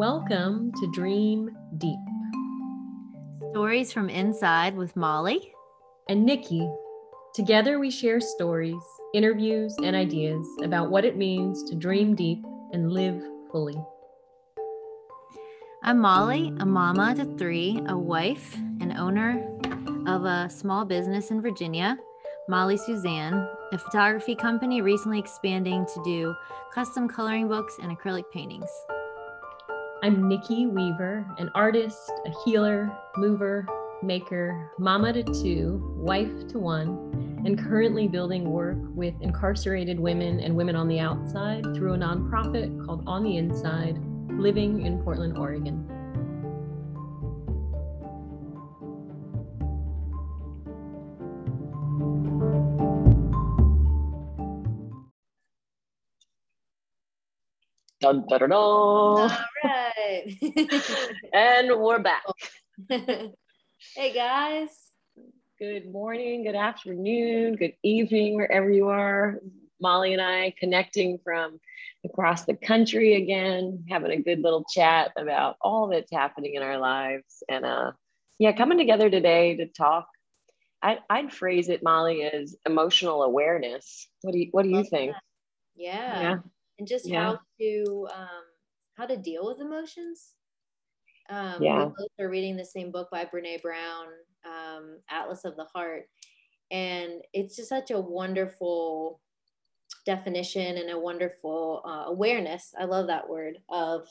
Welcome 0.00 0.72
to 0.80 0.90
Dream 0.92 1.50
Deep. 1.76 1.98
Stories 3.50 3.92
from 3.92 4.08
Inside 4.08 4.74
with 4.74 4.96
Molly 4.96 5.52
and 6.08 6.24
Nikki. 6.24 6.66
Together, 7.34 7.78
we 7.78 7.90
share 7.90 8.18
stories, 8.18 8.80
interviews, 9.12 9.76
and 9.82 9.94
ideas 9.94 10.46
about 10.62 10.90
what 10.90 11.04
it 11.04 11.18
means 11.18 11.62
to 11.64 11.74
dream 11.74 12.14
deep 12.14 12.42
and 12.72 12.90
live 12.90 13.22
fully. 13.52 13.76
I'm 15.82 15.98
Molly, 16.00 16.50
a 16.60 16.64
mama 16.64 17.14
to 17.16 17.26
three, 17.36 17.82
a 17.86 17.98
wife, 17.98 18.56
and 18.80 18.96
owner 18.96 19.46
of 20.06 20.24
a 20.24 20.48
small 20.48 20.86
business 20.86 21.30
in 21.30 21.42
Virginia, 21.42 21.98
Molly 22.48 22.78
Suzanne, 22.78 23.46
a 23.72 23.76
photography 23.76 24.34
company 24.34 24.80
recently 24.80 25.18
expanding 25.18 25.84
to 25.92 26.02
do 26.04 26.34
custom 26.72 27.06
coloring 27.06 27.48
books 27.48 27.76
and 27.82 27.94
acrylic 27.94 28.24
paintings. 28.32 28.70
I'm 30.02 30.28
Nikki 30.28 30.66
Weaver, 30.66 31.26
an 31.36 31.50
artist, 31.54 32.10
a 32.24 32.30
healer, 32.42 32.90
mover, 33.18 33.66
maker, 34.02 34.72
mama 34.78 35.12
to 35.12 35.22
two, 35.22 35.94
wife 35.94 36.48
to 36.48 36.58
one, 36.58 37.42
and 37.44 37.58
currently 37.58 38.08
building 38.08 38.50
work 38.50 38.78
with 38.94 39.12
incarcerated 39.20 40.00
women 40.00 40.40
and 40.40 40.56
women 40.56 40.74
on 40.74 40.88
the 40.88 40.98
outside 40.98 41.64
through 41.74 41.92
a 41.92 41.98
nonprofit 41.98 42.86
called 42.86 43.04
On 43.06 43.22
the 43.22 43.36
Inside, 43.36 43.98
living 44.30 44.86
in 44.86 45.02
Portland, 45.02 45.36
Oregon. 45.36 45.86
Dun, 58.10 58.26
dun, 58.26 58.40
dun, 58.40 58.50
dun. 58.50 58.58
All 58.58 59.30
right. 59.62 60.36
and 61.32 61.80
we're 61.80 62.00
back. 62.00 62.24
hey 62.88 64.12
guys. 64.12 64.68
Good 65.60 65.92
morning, 65.92 66.42
good 66.42 66.56
afternoon, 66.56 67.54
good 67.54 67.74
evening, 67.84 68.34
wherever 68.34 68.68
you 68.68 68.88
are. 68.88 69.38
Molly 69.80 70.12
and 70.12 70.20
I 70.20 70.52
connecting 70.58 71.20
from 71.22 71.60
across 72.04 72.46
the 72.46 72.56
country 72.56 73.14
again, 73.14 73.84
having 73.88 74.10
a 74.10 74.20
good 74.20 74.40
little 74.40 74.64
chat 74.64 75.12
about 75.16 75.54
all 75.60 75.86
that's 75.86 76.10
happening 76.10 76.56
in 76.56 76.64
our 76.64 76.78
lives. 76.78 77.44
And 77.48 77.64
uh, 77.64 77.92
yeah, 78.40 78.50
coming 78.56 78.78
together 78.78 79.08
today 79.08 79.54
to 79.58 79.66
talk. 79.66 80.08
I, 80.82 80.98
I'd 81.08 81.32
phrase 81.32 81.68
it, 81.68 81.84
Molly, 81.84 82.24
as 82.24 82.56
emotional 82.66 83.22
awareness. 83.22 84.08
What 84.22 84.32
do 84.32 84.40
you 84.40 84.48
What 84.50 84.64
do 84.64 84.70
you 84.70 84.82
think? 84.82 85.14
Yeah. 85.76 86.20
yeah 86.20 86.36
and 86.80 86.88
just 86.88 87.06
yeah. 87.06 87.22
how 87.24 87.38
to 87.60 88.08
um, 88.12 88.42
how 88.94 89.06
to 89.06 89.16
deal 89.16 89.46
with 89.46 89.60
emotions. 89.60 90.32
Um, 91.28 91.62
yeah. 91.62 91.84
We 91.84 91.84
both 91.84 92.10
are 92.18 92.28
reading 92.28 92.56
the 92.56 92.64
same 92.64 92.90
book 92.90 93.08
by 93.12 93.24
Brene 93.26 93.62
Brown, 93.62 94.06
um, 94.44 94.98
Atlas 95.08 95.44
of 95.44 95.54
the 95.56 95.66
Heart, 95.72 96.08
and 96.72 97.22
it's 97.32 97.54
just 97.54 97.68
such 97.68 97.92
a 97.92 98.00
wonderful 98.00 99.20
definition 100.06 100.78
and 100.78 100.90
a 100.90 100.98
wonderful 100.98 101.82
uh, 101.86 102.04
awareness. 102.06 102.72
I 102.80 102.84
love 102.84 103.06
that 103.08 103.28
word 103.28 103.58
of 103.68 104.08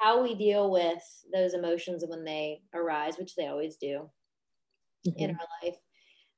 how 0.00 0.22
we 0.22 0.34
deal 0.34 0.70
with 0.70 1.02
those 1.32 1.54
emotions 1.54 2.04
when 2.06 2.24
they 2.24 2.62
arise, 2.74 3.18
which 3.18 3.36
they 3.36 3.46
always 3.46 3.76
do 3.76 4.10
mm-hmm. 5.06 5.18
in 5.18 5.30
our 5.30 5.46
life. 5.62 5.76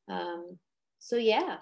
Um, 0.09 0.59
so 0.99 1.17
yeah, 1.17 1.59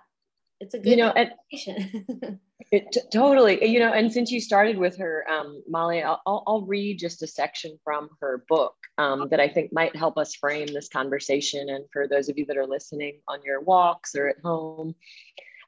it's 0.60 0.74
a 0.74 0.78
good 0.78 0.90
you 0.90 0.96
know 0.96 1.10
and, 1.10 2.38
it, 2.72 2.90
t- 2.92 3.00
totally 3.12 3.64
you 3.64 3.78
know 3.78 3.92
and 3.92 4.12
since 4.12 4.30
you 4.30 4.40
started 4.40 4.76
with 4.76 4.96
her 4.96 5.24
um, 5.30 5.62
molly 5.68 6.02
I'll, 6.02 6.20
I'll, 6.26 6.66
read 6.66 6.98
just 6.98 7.22
a 7.22 7.26
section 7.26 7.78
from 7.84 8.08
her 8.20 8.44
book 8.48 8.74
um, 8.98 9.28
that 9.30 9.40
i 9.40 9.48
think 9.48 9.72
might 9.72 9.94
help 9.94 10.18
us 10.18 10.34
frame 10.34 10.66
this 10.66 10.88
conversation 10.88 11.68
and 11.70 11.84
for 11.92 12.08
those 12.08 12.28
of 12.28 12.36
you 12.36 12.44
that 12.46 12.56
are 12.56 12.66
listening 12.66 13.20
on 13.28 13.42
your 13.44 13.60
walks 13.60 14.14
or 14.14 14.28
at 14.28 14.40
home 14.40 14.94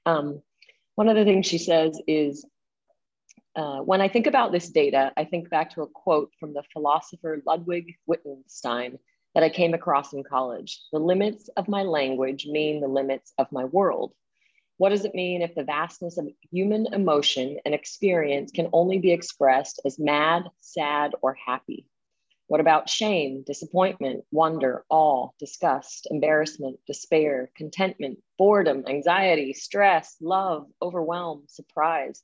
um, 0.06 0.42
one 0.96 1.08
of 1.08 1.16
the 1.16 1.24
things 1.24 1.46
she 1.46 1.58
says 1.58 2.00
is 2.08 2.44
uh, 3.56 3.78
when 3.78 4.00
i 4.00 4.08
think 4.08 4.26
about 4.26 4.50
this 4.50 4.68
data 4.68 5.12
i 5.16 5.24
think 5.24 5.48
back 5.48 5.72
to 5.74 5.82
a 5.82 5.86
quote 5.86 6.32
from 6.40 6.52
the 6.52 6.62
philosopher 6.72 7.40
ludwig 7.46 7.94
wittgenstein 8.06 8.98
that 9.34 9.44
i 9.44 9.48
came 9.48 9.74
across 9.74 10.12
in 10.12 10.24
college. 10.24 10.80
The 10.92 10.98
limits 10.98 11.48
of 11.56 11.68
my 11.68 11.82
language 11.82 12.46
mean 12.46 12.80
the 12.80 12.88
limits 12.88 13.32
of 13.38 13.46
my 13.52 13.64
world 13.64 14.12
what 14.80 14.88
does 14.88 15.04
it 15.04 15.14
mean 15.14 15.42
if 15.42 15.54
the 15.54 15.62
vastness 15.62 16.16
of 16.16 16.26
human 16.50 16.86
emotion 16.94 17.58
and 17.66 17.74
experience 17.74 18.50
can 18.50 18.70
only 18.72 18.96
be 18.96 19.12
expressed 19.12 19.78
as 19.84 19.98
mad, 19.98 20.44
sad, 20.60 21.12
or 21.20 21.34
happy? 21.34 21.84
What 22.46 22.62
about 22.62 22.88
shame, 22.88 23.42
disappointment, 23.46 24.24
wonder, 24.32 24.86
awe, 24.88 25.32
disgust, 25.38 26.08
embarrassment, 26.10 26.78
despair, 26.86 27.50
contentment, 27.54 28.20
boredom, 28.38 28.84
anxiety, 28.88 29.52
stress, 29.52 30.16
love, 30.18 30.66
overwhelm, 30.80 31.42
surprise, 31.46 32.22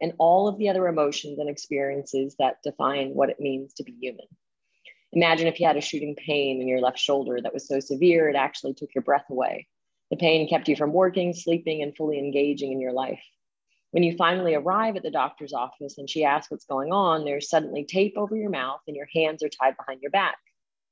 and 0.00 0.14
all 0.16 0.48
of 0.48 0.56
the 0.56 0.70
other 0.70 0.88
emotions 0.88 1.38
and 1.38 1.50
experiences 1.50 2.36
that 2.38 2.62
define 2.64 3.10
what 3.10 3.28
it 3.28 3.38
means 3.38 3.74
to 3.74 3.84
be 3.84 3.92
human? 4.00 4.24
Imagine 5.12 5.46
if 5.46 5.60
you 5.60 5.66
had 5.66 5.76
a 5.76 5.82
shooting 5.82 6.16
pain 6.16 6.62
in 6.62 6.68
your 6.68 6.80
left 6.80 6.98
shoulder 6.98 7.38
that 7.42 7.52
was 7.52 7.68
so 7.68 7.80
severe 7.80 8.30
it 8.30 8.34
actually 8.34 8.72
took 8.72 8.94
your 8.94 9.04
breath 9.04 9.28
away 9.28 9.68
the 10.10 10.16
pain 10.16 10.48
kept 10.48 10.68
you 10.68 10.76
from 10.76 10.92
working, 10.92 11.32
sleeping, 11.32 11.82
and 11.82 11.96
fully 11.96 12.18
engaging 12.18 12.72
in 12.72 12.80
your 12.80 12.92
life. 12.92 13.22
When 13.90 14.02
you 14.02 14.16
finally 14.16 14.54
arrive 14.54 14.96
at 14.96 15.02
the 15.02 15.10
doctor's 15.10 15.52
office 15.52 15.96
and 15.98 16.08
she 16.08 16.24
asks 16.24 16.50
what's 16.50 16.66
going 16.66 16.92
on, 16.92 17.24
there's 17.24 17.48
suddenly 17.48 17.84
tape 17.84 18.14
over 18.16 18.36
your 18.36 18.50
mouth 18.50 18.80
and 18.86 18.96
your 18.96 19.08
hands 19.14 19.42
are 19.42 19.48
tied 19.48 19.76
behind 19.76 20.02
your 20.02 20.10
back. 20.10 20.36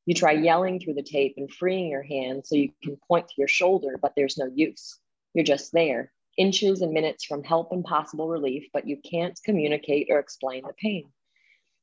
You 0.06 0.15
try 0.15 0.32
yelling 0.32 0.81
through 0.81 0.94
the 0.94 1.03
tape 1.03 1.34
and 1.37 1.53
freeing 1.53 1.91
your 1.91 2.03
hands 2.03 2.49
so 2.49 2.56
you 2.56 2.71
can 2.82 2.97
point 3.09 3.28
to 3.28 3.34
your 3.37 3.49
shoulder, 3.49 3.99
but 4.00 4.12
there's 4.16 4.38
no 4.38 4.50
use. 4.55 4.99
You're 5.34 5.44
just 5.44 5.72
there, 5.72 6.12
inches 6.38 6.81
and 6.81 6.93
minutes 6.93 7.25
from 7.25 7.43
help 7.43 7.72
and 7.72 7.84
possible 7.84 8.28
relief, 8.28 8.66
but 8.72 8.87
you 8.87 8.99
can't 8.99 9.38
communicate 9.44 10.06
or 10.10 10.19
explain 10.19 10.62
the 10.66 10.72
pain. 10.75 11.10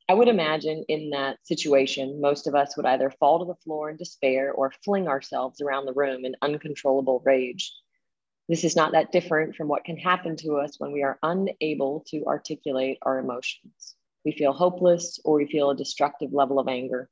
I 0.09 0.15
would 0.15 0.27
imagine 0.27 0.83
in 0.89 1.11
that 1.11 1.37
situation, 1.47 2.19
most 2.19 2.45
of 2.45 2.55
us 2.55 2.75
would 2.75 2.85
either 2.85 3.09
fall 3.09 3.39
to 3.39 3.45
the 3.45 3.55
floor 3.63 3.89
in 3.89 3.95
despair 3.95 4.51
or 4.51 4.73
fling 4.83 5.07
ourselves 5.07 5.61
around 5.61 5.85
the 5.85 5.93
room 5.93 6.25
in 6.25 6.35
uncontrollable 6.41 7.21
rage. 7.25 7.73
This 8.49 8.65
is 8.65 8.75
not 8.75 8.91
that 8.91 9.13
different 9.13 9.55
from 9.55 9.69
what 9.69 9.85
can 9.85 9.95
happen 9.95 10.35
to 10.37 10.57
us 10.57 10.77
when 10.77 10.91
we 10.91 11.03
are 11.03 11.17
unable 11.23 12.03
to 12.07 12.25
articulate 12.25 12.97
our 13.03 13.17
emotions. 13.17 13.95
We 14.25 14.33
feel 14.33 14.51
hopeless 14.51 15.21
or 15.23 15.37
we 15.37 15.47
feel 15.47 15.69
a 15.69 15.75
destructive 15.75 16.33
level 16.33 16.59
of 16.59 16.67
anger. 16.67 17.09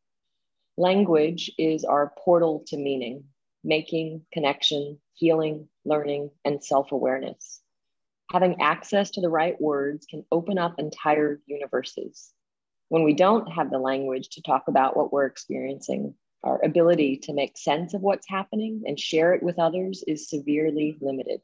Language 0.77 1.49
is 1.57 1.85
our 1.85 2.11
portal 2.17 2.65
to 2.67 2.77
meaning, 2.77 3.23
making, 3.63 4.25
connection, 4.33 4.99
healing, 5.13 5.69
learning, 5.85 6.31
and 6.43 6.61
self 6.61 6.91
awareness. 6.91 7.61
Having 8.33 8.61
access 8.61 9.11
to 9.11 9.21
the 9.21 9.29
right 9.29 9.59
words 9.61 10.05
can 10.05 10.25
open 10.29 10.57
up 10.57 10.77
entire 10.77 11.39
universes 11.45 12.33
when 12.91 13.03
we 13.03 13.13
don't 13.13 13.49
have 13.49 13.71
the 13.71 13.79
language 13.79 14.27
to 14.27 14.41
talk 14.41 14.67
about 14.67 14.97
what 14.97 15.13
we're 15.13 15.25
experiencing, 15.25 16.13
our 16.43 16.61
ability 16.61 17.15
to 17.15 17.31
make 17.31 17.57
sense 17.57 17.93
of 17.93 18.01
what's 18.01 18.27
happening 18.27 18.83
and 18.85 18.99
share 18.99 19.33
it 19.33 19.41
with 19.41 19.59
others 19.59 20.03
is 20.07 20.29
severely 20.29 20.97
limited. 20.99 21.39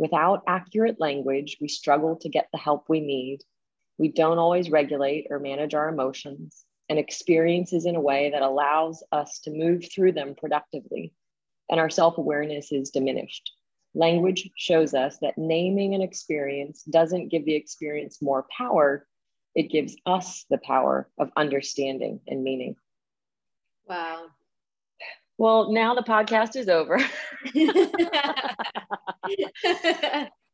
Without 0.00 0.42
accurate 0.48 0.98
language, 0.98 1.58
we 1.60 1.68
struggle 1.68 2.16
to 2.16 2.28
get 2.28 2.48
the 2.50 2.58
help 2.58 2.88
we 2.88 2.98
need. 2.98 3.44
We 3.96 4.08
don't 4.08 4.38
always 4.38 4.68
regulate 4.68 5.28
or 5.30 5.38
manage 5.38 5.72
our 5.72 5.88
emotions 5.88 6.64
and 6.88 6.98
experiences 6.98 7.86
in 7.86 7.94
a 7.94 8.00
way 8.00 8.30
that 8.30 8.42
allows 8.42 9.04
us 9.12 9.38
to 9.44 9.52
move 9.52 9.84
through 9.88 10.14
them 10.14 10.34
productively, 10.34 11.12
and 11.70 11.78
our 11.78 11.90
self 11.90 12.18
awareness 12.18 12.72
is 12.72 12.90
diminished. 12.90 13.52
Language 13.94 14.50
shows 14.56 14.94
us 14.94 15.18
that 15.18 15.38
naming 15.38 15.94
an 15.94 16.02
experience 16.02 16.82
doesn't 16.82 17.28
give 17.28 17.44
the 17.44 17.54
experience 17.54 18.20
more 18.20 18.46
power, 18.50 19.06
it 19.56 19.70
gives 19.70 19.96
us 20.04 20.44
the 20.50 20.58
power 20.58 21.08
of 21.18 21.30
understanding 21.34 22.20
and 22.28 22.44
meaning. 22.44 22.76
Wow. 23.88 24.26
Well, 25.38 25.72
now 25.72 25.94
the 25.94 26.02
podcast 26.02 26.56
is 26.56 26.68
over. 26.68 26.98
that 27.54 28.56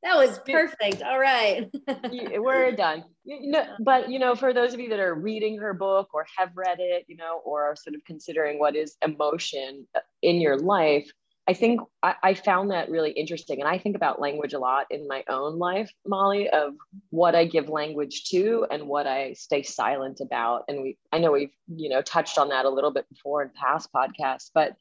was 0.05 0.39
perfect. 0.49 1.03
All 1.03 1.19
right. 1.19 1.69
We're 2.11 2.73
done. 2.73 3.05
You 3.25 3.51
know, 3.51 3.65
but 3.81 4.09
you 4.09 4.21
know, 4.21 4.37
for 4.37 4.53
those 4.53 4.73
of 4.73 4.81
you 4.81 4.89
that 4.91 5.01
are 5.01 5.15
reading 5.15 5.59
her 5.59 5.75
book 5.75 6.11
or 6.15 6.27
have 6.37 6.51
read 6.55 6.79
it, 6.79 7.05
you 7.09 7.17
know, 7.17 7.41
or 7.45 7.65
are 7.65 7.77
sort 7.77 7.95
of 7.95 8.05
considering 8.05 8.59
what 8.59 8.77
is 8.77 8.97
emotion 9.03 9.87
uh, 9.97 10.01
in 10.23 10.41
your 10.41 10.59
life, 10.59 11.11
I 11.49 11.55
think 11.55 11.81
I, 12.03 12.15
I, 12.23 12.35
found 12.35 12.71
that 12.71 12.89
really 12.89 13.11
interesting. 13.11 13.61
And 13.61 13.69
I 13.69 13.77
think 13.77 13.97
about 13.97 14.21
language 14.21 14.53
a 14.53 14.61
lot 14.61 14.87
in 14.91 15.09
my 15.09 15.25
own 15.29 15.59
life, 15.59 15.91
Molly, 16.07 16.49
of 16.49 16.75
what 17.11 17.35
I 17.35 17.47
give 17.47 17.69
language 17.69 18.25
to 18.31 18.65
and 18.71 18.87
what 18.87 19.09
I 19.09 19.33
stay 19.33 19.63
silent 19.63 20.21
about. 20.21 20.65
And 20.69 20.83
we, 20.83 20.99
I 21.11 21.19
know 21.19 21.33
we've, 21.33 21.55
you 21.67 21.89
know, 21.89 22.01
touched 22.01 22.39
on 22.39 22.51
that 22.51 22.65
a 22.65 22.71
little 22.71 22.93
bit 22.93 23.09
before 23.09 23.43
in 23.43 23.51
past 23.61 23.91
podcasts, 23.93 24.51
but 24.55 24.77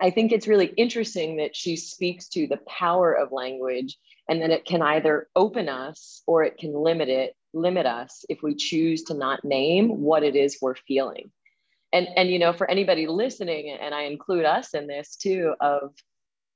I 0.00 0.10
think 0.10 0.30
it's 0.30 0.46
really 0.46 0.66
interesting 0.76 1.38
that 1.38 1.56
she 1.56 1.74
speaks 1.74 2.28
to 2.28 2.46
the 2.46 2.60
power 2.68 3.12
of 3.12 3.32
language 3.32 3.98
and 4.28 4.42
that 4.42 4.50
it 4.50 4.66
can 4.66 4.82
either 4.82 5.28
open 5.34 5.68
us 5.68 6.22
or 6.26 6.44
it 6.44 6.58
can 6.58 6.74
limit 6.74 7.08
it 7.08 7.34
limit 7.56 7.86
us 7.86 8.24
if 8.28 8.42
we 8.42 8.54
choose 8.54 9.02
to 9.04 9.14
not 9.14 9.44
name 9.44 9.88
what 10.02 10.22
it 10.22 10.36
is 10.36 10.58
we're 10.60 10.74
feeling. 10.74 11.30
And, 11.96 12.08
and 12.14 12.30
you 12.30 12.38
know, 12.38 12.52
for 12.52 12.70
anybody 12.70 13.06
listening, 13.06 13.74
and 13.80 13.94
I 13.94 14.02
include 14.02 14.44
us 14.44 14.74
in 14.74 14.86
this 14.86 15.16
too, 15.16 15.54
of 15.60 15.94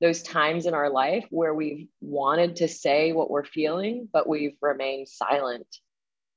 those 0.03 0.23
times 0.23 0.67
in 0.67 0.75
our 0.75 0.91
life 0.91 1.25
where 1.31 1.55
we've 1.55 1.89
wanted 2.03 2.57
to 2.57 2.69
say 2.69 3.13
what 3.13 3.31
we're 3.31 3.47
feeling, 3.47 4.07
but 4.13 4.29
we've 4.29 4.57
remained 4.61 5.09
silent. 5.09 5.67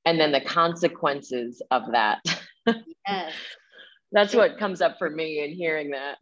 And 0.06 0.18
then 0.18 0.32
the 0.32 0.40
consequences 0.40 1.60
of 1.70 1.92
that. 1.92 2.20
Yes. 3.06 3.32
That's 4.12 4.34
what 4.34 4.58
comes 4.58 4.80
up 4.80 4.96
for 4.98 5.10
me 5.10 5.44
in 5.44 5.50
hearing 5.50 5.90
that. 5.90 6.16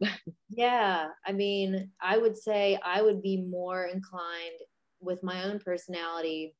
Yeah. 0.49 1.07
I 1.25 1.31
mean, 1.31 1.89
I 2.01 2.17
would 2.17 2.37
say 2.37 2.77
I 2.83 3.01
would 3.01 3.21
be 3.21 3.37
more 3.37 3.85
inclined 3.85 4.59
with 4.99 5.23
my 5.23 5.45
own 5.45 5.59
personality 5.59 6.53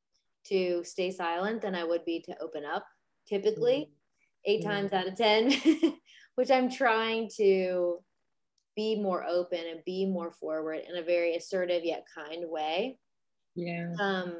to 0.46 0.86
stay 0.86 1.12
silent 1.12 1.62
than 1.62 1.76
I 1.76 1.84
would 1.84 2.06
be 2.06 2.22
to 2.22 2.36
open 2.42 2.64
up 2.66 2.86
typically, 3.28 3.74
mm-hmm. 3.74 3.94
8 4.46 4.60
mm-hmm. 4.60 4.70
times 4.70 4.94
out 4.94 5.08
of 5.08 5.16
10, 5.16 5.54
which 6.36 6.52
I'm 6.52 6.70
trying 6.70 7.30
to 7.38 8.00
be 8.76 9.00
more 9.00 9.24
open 9.24 9.60
and 9.70 9.84
be 9.86 10.06
more 10.06 10.32
forward 10.32 10.82
in 10.90 10.98
a 10.98 11.04
very 11.04 11.36
assertive 11.36 11.84
yet 11.84 12.06
kind 12.14 12.46
way. 12.50 12.98
Yeah. 13.56 13.94
Um, 14.00 14.36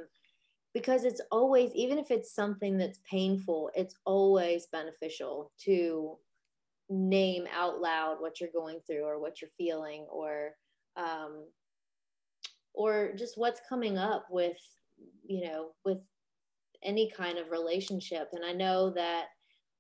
because 0.74 1.04
it's 1.04 1.22
always, 1.32 1.72
even 1.76 2.00
if 2.00 2.10
it's 2.10 2.34
something 2.34 2.78
that's 2.78 3.00
painful, 3.10 3.70
it's 3.76 3.96
always 4.06 4.66
beneficial 4.72 5.52
to 5.66 6.18
name 6.90 7.46
out 7.56 7.80
loud 7.80 8.18
what 8.20 8.40
you're 8.40 8.50
going 8.54 8.80
through 8.86 9.04
or 9.04 9.20
what 9.20 9.42
you're 9.42 9.50
feeling 9.58 10.06
or 10.12 10.52
um, 10.98 11.46
or 12.74 13.14
just 13.18 13.38
what's 13.38 13.62
coming 13.68 13.98
up 13.98 14.26
with 14.30 14.58
you 15.26 15.46
know 15.46 15.72
with 15.86 16.00
any 16.84 17.10
kind 17.10 17.38
of 17.38 17.52
relationship 17.52 18.30
and 18.34 18.44
i 18.46 18.52
know 18.52 18.90
that 18.90 19.28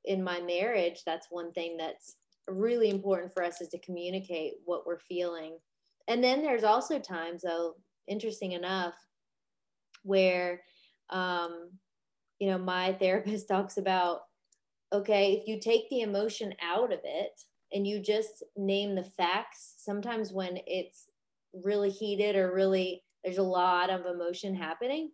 in 0.05 0.23
my 0.23 0.41
marriage 0.41 1.01
that's 1.05 1.27
one 1.29 1.51
thing 1.53 1.77
that's 1.77 2.15
really 2.47 2.89
important 2.89 3.33
for 3.33 3.43
us 3.43 3.61
is 3.61 3.69
to 3.69 3.79
communicate 3.79 4.53
what 4.65 4.85
we're 4.85 4.99
feeling. 4.99 5.57
And 6.07 6.23
then 6.23 6.41
there's 6.41 6.63
also 6.63 6.99
times, 6.99 7.43
though, 7.43 7.75
interesting 8.07 8.51
enough, 8.51 8.95
where, 10.03 10.61
um, 11.09 11.71
you 12.39 12.49
know, 12.49 12.57
my 12.57 12.93
therapist 12.99 13.47
talks 13.47 13.77
about 13.77 14.21
okay, 14.91 15.33
if 15.33 15.47
you 15.47 15.59
take 15.59 15.89
the 15.89 16.01
emotion 16.01 16.53
out 16.61 16.93
of 16.93 16.99
it 17.03 17.31
and 17.71 17.87
you 17.87 17.99
just 17.99 18.43
name 18.55 18.93
the 18.93 19.03
facts, 19.03 19.73
sometimes 19.79 20.31
when 20.31 20.59
it's 20.67 21.07
really 21.63 21.89
heated 21.89 22.35
or 22.35 22.53
really 22.53 23.01
there's 23.23 23.39
a 23.39 23.43
lot 23.43 23.89
of 23.89 24.05
emotion 24.05 24.53
happening, 24.53 25.09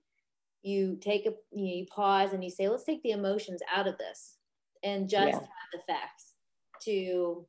you 0.64 0.98
take 1.00 1.26
a 1.26 1.32
you, 1.54 1.66
know, 1.66 1.74
you 1.76 1.86
pause 1.86 2.34
and 2.34 2.44
you 2.44 2.50
say, 2.50 2.68
let's 2.68 2.84
take 2.84 3.02
the 3.04 3.12
emotions 3.12 3.62
out 3.74 3.88
of 3.88 3.98
this 3.98 4.39
and 4.84 5.10
just 5.10 5.28
yeah. 5.28 5.34
have 5.34 5.72
the 5.74 5.80
facts 5.88 6.34
to 6.82 7.46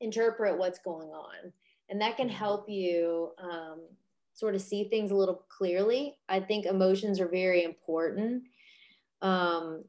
interpret 0.00 0.58
what's 0.58 0.78
going 0.78 1.08
on. 1.08 1.52
And 1.88 2.00
that 2.00 2.16
can 2.16 2.28
help 2.28 2.68
you 2.68 3.30
um, 3.38 3.80
sort 4.34 4.54
of 4.54 4.60
see 4.60 4.84
things 4.84 5.10
a 5.10 5.16
little 5.16 5.44
clearly. 5.48 6.18
I 6.28 6.40
think 6.40 6.66
emotions 6.66 7.20
are 7.20 7.28
very 7.28 7.64
important. 7.64 8.44
Um, 9.22 9.84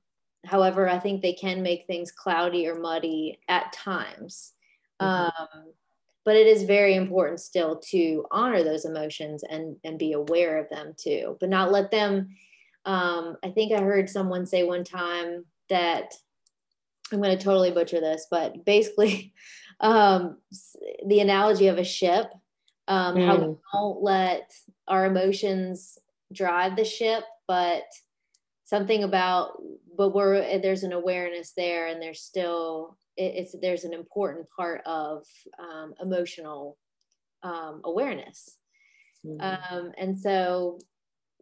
however, 0.45 0.87
I 0.87 0.99
think 0.99 1.21
they 1.21 1.33
can 1.33 1.61
make 1.61 1.85
things 1.85 2.11
cloudy 2.11 2.67
or 2.67 2.79
muddy 2.79 3.39
at 3.47 3.73
times. 3.73 4.53
Mm-hmm. 5.01 5.43
Um, 5.43 5.73
but 6.23 6.35
it 6.35 6.47
is 6.47 6.63
very 6.63 6.95
important 6.95 7.39
still 7.39 7.77
to 7.89 8.25
honor 8.31 8.63
those 8.63 8.85
emotions 8.85 9.43
and, 9.49 9.77
and 9.83 9.97
be 9.97 10.13
aware 10.13 10.57
of 10.57 10.69
them 10.69 10.93
too, 10.97 11.37
but 11.39 11.49
not 11.49 11.71
let 11.71 11.89
them. 11.89 12.35
Um, 12.85 13.37
I 13.43 13.49
think 13.49 13.71
I 13.71 13.81
heard 13.81 14.09
someone 14.09 14.45
say 14.45 14.63
one 14.63 14.83
time 14.83 15.45
that 15.69 16.13
I'm 17.11 17.21
going 17.21 17.37
to 17.37 17.43
totally 17.43 17.71
butcher 17.71 17.99
this, 17.99 18.27
but 18.29 18.65
basically, 18.65 19.33
um, 19.79 20.37
the 21.05 21.19
analogy 21.19 21.67
of 21.67 21.77
a 21.77 21.83
ship, 21.83 22.27
um, 22.87 23.15
mm. 23.15 23.25
how 23.25 23.35
we 23.35 23.45
mm. 23.45 23.59
don't 23.73 24.01
let 24.01 24.53
our 24.87 25.05
emotions 25.05 25.97
drive 26.33 26.75
the 26.75 26.85
ship, 26.85 27.23
but 27.47 27.83
something 28.65 29.03
about, 29.03 29.61
but 29.97 30.13
we're 30.13 30.59
there's 30.59 30.83
an 30.83 30.93
awareness 30.93 31.53
there, 31.55 31.87
and 31.87 32.01
there's 32.01 32.21
still 32.21 32.97
it, 33.15 33.33
it's 33.35 33.55
there's 33.61 33.83
an 33.83 33.93
important 33.93 34.47
part 34.55 34.81
of 34.85 35.23
um, 35.59 35.93
emotional 36.01 36.77
um, 37.43 37.81
awareness, 37.83 38.57
mm. 39.25 39.91
and 39.97 40.19
so 40.19 40.79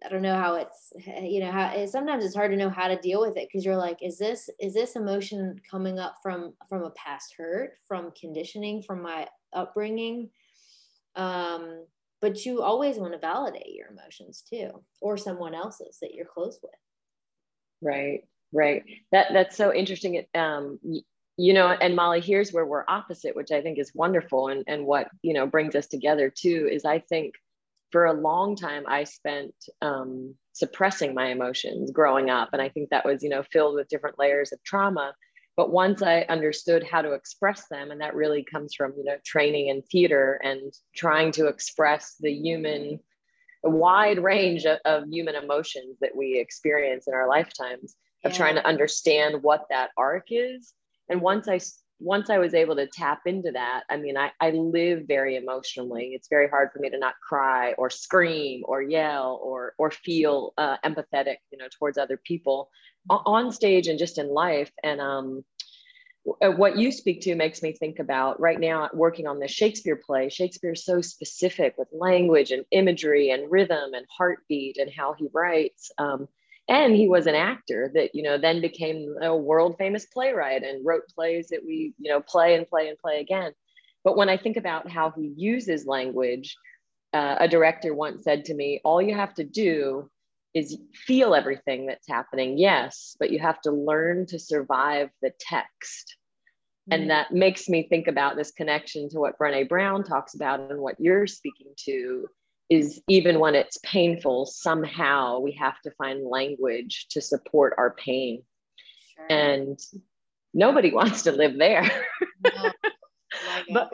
I 0.03 0.09
don't 0.09 0.21
know 0.21 0.35
how 0.35 0.55
it's 0.55 0.91
you 1.07 1.39
know 1.39 1.51
how 1.51 1.85
sometimes 1.85 2.25
it's 2.25 2.35
hard 2.35 2.51
to 2.51 2.57
know 2.57 2.69
how 2.69 2.87
to 2.87 2.97
deal 2.97 3.21
with 3.21 3.37
it 3.37 3.47
because 3.47 3.65
you're 3.65 3.77
like 3.77 3.99
is 4.01 4.17
this 4.17 4.49
is 4.59 4.73
this 4.73 4.95
emotion 4.95 5.59
coming 5.69 5.99
up 5.99 6.17
from 6.21 6.53
from 6.67 6.83
a 6.83 6.91
past 6.91 7.33
hurt 7.37 7.73
from 7.87 8.11
conditioning 8.19 8.83
from 8.83 9.01
my 9.01 9.27
upbringing? 9.53 10.29
Um 11.15 11.85
but 12.21 12.45
you 12.45 12.61
always 12.61 12.97
want 12.97 13.13
to 13.13 13.19
validate 13.19 13.73
your 13.73 13.87
emotions 13.87 14.43
too 14.49 14.83
or 15.01 15.17
someone 15.17 15.53
else's 15.55 15.97
that 16.01 16.13
you're 16.13 16.25
close 16.25 16.59
with. 16.61 16.71
Right 17.81 18.21
right. 18.51 18.83
That 19.11 19.27
that's 19.33 19.55
so 19.55 19.73
interesting 19.73 20.25
um 20.35 20.79
you 21.37 21.53
know 21.53 21.67
and 21.67 21.95
molly 21.95 22.21
here's 22.21 22.51
where 22.51 22.65
we're 22.65 22.85
opposite 22.87 23.35
which 23.35 23.51
i 23.51 23.61
think 23.61 23.77
is 23.77 23.91
wonderful 23.93 24.47
and 24.47 24.63
and 24.67 24.85
what 24.85 25.09
you 25.21 25.33
know 25.33 25.45
brings 25.45 25.75
us 25.75 25.87
together 25.87 26.29
too 26.29 26.69
is 26.71 26.85
i 26.85 26.99
think 26.99 27.33
for 27.95 28.07
a 28.07 28.21
long 28.29 28.57
time 28.57 28.83
i 28.89 29.05
spent 29.05 29.53
um, 29.81 30.35
suppressing 30.51 31.13
my 31.13 31.27
emotions 31.27 31.91
growing 31.91 32.29
up. 32.29 32.49
And 32.51 32.61
i 32.61 32.67
think 32.67 32.89
that 32.89 33.05
was 33.05 33.23
you 33.23 33.29
know 33.29 33.41
filled 33.53 33.75
with 33.75 33.87
different 33.87 34.19
layers 34.19 34.51
of 34.51 34.61
trauma. 34.65 35.13
But 35.55 35.71
once 35.71 36.01
i 36.01 36.25
understood 36.27 36.83
how 36.83 37.01
to 37.03 37.13
express 37.13 37.69
them 37.69 37.91
and 37.91 38.01
that 38.01 38.13
really 38.13 38.43
comes 38.43 38.75
from 38.75 38.95
you 38.97 39.05
know 39.05 39.15
training 39.25 39.69
in 39.69 39.81
theater 39.81 40.41
and 40.43 40.73
trying 40.93 41.31
to 41.37 41.47
express 41.47 42.15
the 42.19 42.33
human 42.33 42.99
a 43.63 43.69
wide 43.69 44.21
range 44.21 44.65
of, 44.65 44.79
of 44.83 45.07
human 45.09 45.35
emotions 45.35 45.95
that 46.01 46.17
we 46.17 46.37
experience 46.37 47.07
in 47.07 47.13
our 47.13 47.29
lifetimes 47.29 47.95
of 48.25 48.33
trying 48.33 48.55
to 48.55 48.67
understand 48.67 49.41
what 49.41 49.67
that 49.69 49.91
arc 49.97 50.25
is. 50.31 50.73
And 51.07 51.21
once 51.21 51.47
i 51.47 51.59
once 51.99 52.29
I 52.29 52.39
was 52.39 52.53
able 52.53 52.75
to 52.75 52.87
tap 52.87 53.21
into 53.25 53.51
that, 53.51 53.83
I 53.89 53.97
mean, 53.97 54.17
I, 54.17 54.31
I 54.41 54.51
live 54.51 55.03
very 55.07 55.37
emotionally. 55.37 56.11
It's 56.13 56.27
very 56.27 56.49
hard 56.49 56.71
for 56.73 56.79
me 56.79 56.89
to 56.89 56.99
not 56.99 57.15
cry 57.21 57.73
or 57.73 57.89
scream 57.89 58.63
or 58.65 58.81
yell 58.81 59.39
or 59.41 59.73
or 59.77 59.91
feel 59.91 60.53
uh, 60.57 60.77
empathetic, 60.83 61.37
you 61.51 61.57
know, 61.57 61.67
towards 61.79 61.97
other 61.97 62.19
people 62.23 62.69
on 63.09 63.51
stage 63.51 63.87
and 63.87 63.99
just 63.99 64.17
in 64.17 64.27
life. 64.27 64.71
And 64.83 64.99
um, 64.99 65.45
uh, 66.41 66.49
what 66.51 66.77
you 66.77 66.91
speak 66.91 67.21
to 67.21 67.35
makes 67.35 67.61
me 67.61 67.71
think 67.71 67.99
about 67.99 68.39
right 68.39 68.59
now 68.59 68.89
working 68.93 69.27
on 69.27 69.39
this 69.39 69.51
Shakespeare 69.51 69.95
play. 69.95 70.29
Shakespeare 70.29 70.73
is 70.73 70.83
so 70.83 71.01
specific 71.01 71.75
with 71.77 71.87
language 71.93 72.51
and 72.51 72.65
imagery 72.71 73.29
and 73.29 73.49
rhythm 73.49 73.93
and 73.93 74.05
heartbeat 74.09 74.77
and 74.77 74.91
how 74.91 75.13
he 75.13 75.29
writes. 75.33 75.91
Um, 75.97 76.27
and 76.67 76.95
he 76.95 77.07
was 77.07 77.27
an 77.27 77.35
actor 77.35 77.91
that 77.93 78.13
you 78.13 78.23
know 78.23 78.37
then 78.37 78.61
became 78.61 79.15
a 79.21 79.35
world 79.35 79.75
famous 79.77 80.05
playwright 80.05 80.63
and 80.63 80.85
wrote 80.85 81.03
plays 81.13 81.49
that 81.49 81.63
we 81.65 81.93
you 81.99 82.09
know 82.09 82.21
play 82.21 82.55
and 82.55 82.67
play 82.67 82.89
and 82.89 82.97
play 82.97 83.19
again 83.19 83.51
but 84.03 84.17
when 84.17 84.29
i 84.29 84.37
think 84.37 84.57
about 84.57 84.89
how 84.89 85.11
he 85.11 85.33
uses 85.35 85.85
language 85.85 86.55
uh, 87.13 87.37
a 87.39 87.47
director 87.47 87.93
once 87.93 88.23
said 88.23 88.45
to 88.45 88.53
me 88.53 88.81
all 88.83 89.01
you 89.01 89.15
have 89.15 89.33
to 89.33 89.43
do 89.43 90.09
is 90.53 90.77
feel 90.93 91.35
everything 91.35 91.85
that's 91.85 92.07
happening 92.07 92.57
yes 92.57 93.15
but 93.19 93.31
you 93.31 93.39
have 93.39 93.61
to 93.61 93.71
learn 93.71 94.25
to 94.25 94.39
survive 94.39 95.09
the 95.21 95.31
text 95.39 96.17
and 96.91 97.05
mm. 97.05 97.07
that 97.07 97.31
makes 97.31 97.67
me 97.67 97.87
think 97.87 98.07
about 98.07 98.35
this 98.35 98.51
connection 98.51 99.09
to 99.09 99.19
what 99.19 99.37
brene 99.39 99.69
brown 99.69 100.03
talks 100.03 100.35
about 100.35 100.71
and 100.71 100.79
what 100.79 100.99
you're 100.99 101.27
speaking 101.27 101.71
to 101.77 102.27
is 102.69 103.01
even 103.07 103.39
when 103.39 103.55
it's 103.55 103.77
painful, 103.83 104.45
somehow 104.45 105.39
we 105.39 105.51
have 105.53 105.79
to 105.81 105.91
find 105.91 106.25
language 106.25 107.07
to 107.11 107.21
support 107.21 107.75
our 107.77 107.93
pain. 107.93 108.43
Sure. 109.15 109.25
And 109.29 109.79
nobody 110.53 110.91
wants 110.93 111.23
to 111.23 111.31
live 111.31 111.57
there. 111.57 111.89
No. 112.43 112.71
but 113.73 113.89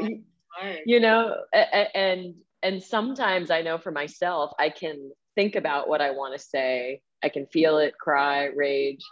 you 0.86 1.00
know, 1.00 1.36
and 1.54 2.36
and 2.64 2.84
sometimes 2.84 3.50
I 3.50 3.62
know 3.62 3.78
for 3.78 3.92
myself, 3.92 4.52
I 4.60 4.70
can 4.70 5.12
think 5.36 5.56
about 5.56 5.88
what 5.88 6.02
I 6.02 6.12
want 6.12 6.38
to 6.38 6.40
say. 6.40 7.02
I 7.24 7.30
can 7.30 7.46
feel 7.48 7.78
it, 7.78 7.98
cry, 8.00 8.46
rage, 8.46 9.04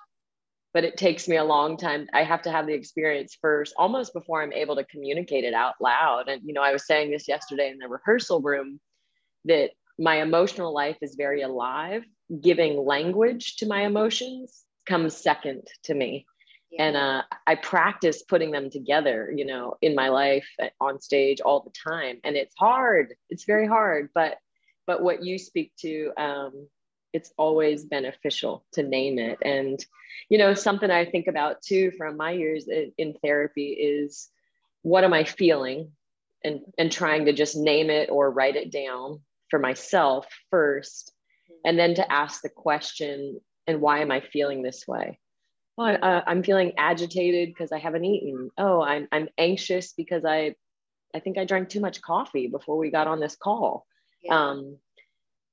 but 0.74 0.84
it 0.84 0.98
takes 0.98 1.28
me 1.28 1.38
a 1.38 1.44
long 1.44 1.78
time. 1.78 2.08
I 2.14 2.24
have 2.24 2.42
to 2.44 2.52
have 2.52 2.68
the 2.68 2.74
experience 2.74 3.38
first, 3.40 3.74
almost 3.78 4.14
before 4.14 4.42
I'm 4.42 4.54
able 4.54 4.76
to 4.76 4.84
communicate 4.86 5.44
it 5.44 5.54
out 5.54 5.76
loud. 5.80 6.28
And 6.28 6.42
you 6.46 6.54
know, 6.54 6.62
I 6.62 6.72
was 6.72 6.86
saying 6.86 7.12
this 7.12 7.28
yesterday 7.28 7.70
in 7.72 7.78
the 7.78 7.88
rehearsal 7.88 8.42
room 8.42 8.80
that 9.46 9.72
my 9.98 10.22
emotional 10.22 10.74
life 10.74 10.98
is 11.02 11.16
very 11.16 11.42
alive. 11.42 12.04
Giving 12.42 12.86
language 12.86 13.58
to 13.58 13.68
my 13.68 13.82
emotions 13.82 14.64
comes 14.86 15.16
second 15.16 15.68
to 15.84 15.94
me. 15.94 16.26
Yeah. 16.72 16.84
And 16.84 16.98
uh, 16.98 17.24
I 17.48 17.56
practice 17.56 18.22
putting 18.22 18.52
them 18.52 18.70
together, 18.70 19.34
you 19.36 19.46
know, 19.46 19.76
in 19.82 19.96
my 19.96 20.10
life 20.10 20.48
uh, 20.62 20.68
on 20.80 21.02
stage 21.02 21.42
all 21.42 21.62
the 21.62 21.92
time. 21.92 22.20
And 22.24 22.36
it's 22.36 22.54
hard. 22.58 23.16
It's 23.30 23.46
very 23.46 23.68
hard. 23.68 24.10
But 24.14 24.38
but 24.86 25.04
what 25.04 25.24
you 25.24 25.38
speak 25.38 25.72
to 25.82 26.12
um, 26.18 26.68
it's 27.14 27.32
always 27.38 27.86
beneficial 27.86 28.66
to 28.74 28.84
name 28.84 29.18
it 29.20 29.38
and 29.42 29.84
you 30.30 30.38
know 30.38 30.54
something 30.54 30.92
i 30.92 31.06
think 31.06 31.28
about 31.28 31.62
too 31.62 31.92
from 31.98 32.18
my 32.18 32.32
years 32.32 32.68
in, 32.68 32.92
in 32.98 33.14
therapy 33.24 33.70
is 33.70 34.30
what 34.82 35.04
am 35.04 35.14
i 35.14 35.24
feeling 35.24 35.92
and 36.44 36.62
and 36.78 36.92
trying 36.92 37.26
to 37.26 37.34
just 37.34 37.56
name 37.56 37.90
it 37.90 38.10
or 38.10 38.32
write 38.32 38.56
it 38.56 38.72
down 38.72 39.20
for 39.50 39.60
myself 39.60 40.28
first 40.50 41.14
and 41.66 41.78
then 41.78 41.96
to 41.96 42.12
ask 42.12 42.42
the 42.42 42.50
question 42.50 43.40
and 43.68 43.82
why 43.82 44.00
am 44.00 44.12
i 44.12 44.22
feeling 44.22 44.62
this 44.62 44.88
way 44.88 45.20
well 45.78 45.98
I, 46.02 46.24
i'm 46.28 46.44
feeling 46.44 46.74
agitated 46.78 47.50
because 47.50 47.72
i 47.72 47.80
haven't 47.80 48.06
eaten 48.06 48.50
oh 48.58 48.82
i'm 48.82 49.08
i'm 49.12 49.30
anxious 49.38 49.94
because 49.94 50.26
i 50.26 50.56
i 51.14 51.20
think 51.20 51.38
i 51.38 51.46
drank 51.46 51.70
too 51.70 51.80
much 51.80 52.02
coffee 52.02 52.48
before 52.48 52.78
we 52.78 52.92
got 52.92 53.08
on 53.08 53.20
this 53.20 53.36
call 53.36 53.86
yeah. 54.24 54.50
um 54.50 54.78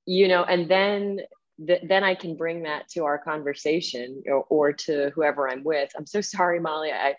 you 0.07 0.29
know 0.29 0.45
and 0.45 0.69
then 0.69 1.21
th- 1.67 1.83
then 1.88 2.05
i 2.05 2.15
can 2.15 2.37
bring 2.37 2.62
that 2.62 2.88
to 2.88 3.05
our 3.05 3.19
conversation 3.19 4.23
or, 4.26 4.45
or 4.49 4.73
to 4.73 5.11
whoever 5.15 5.49
i'm 5.49 5.65
with 5.65 5.91
i'm 5.97 6.07
so 6.07 6.21
sorry 6.21 6.61
molly 6.61 6.91
i 6.93 7.15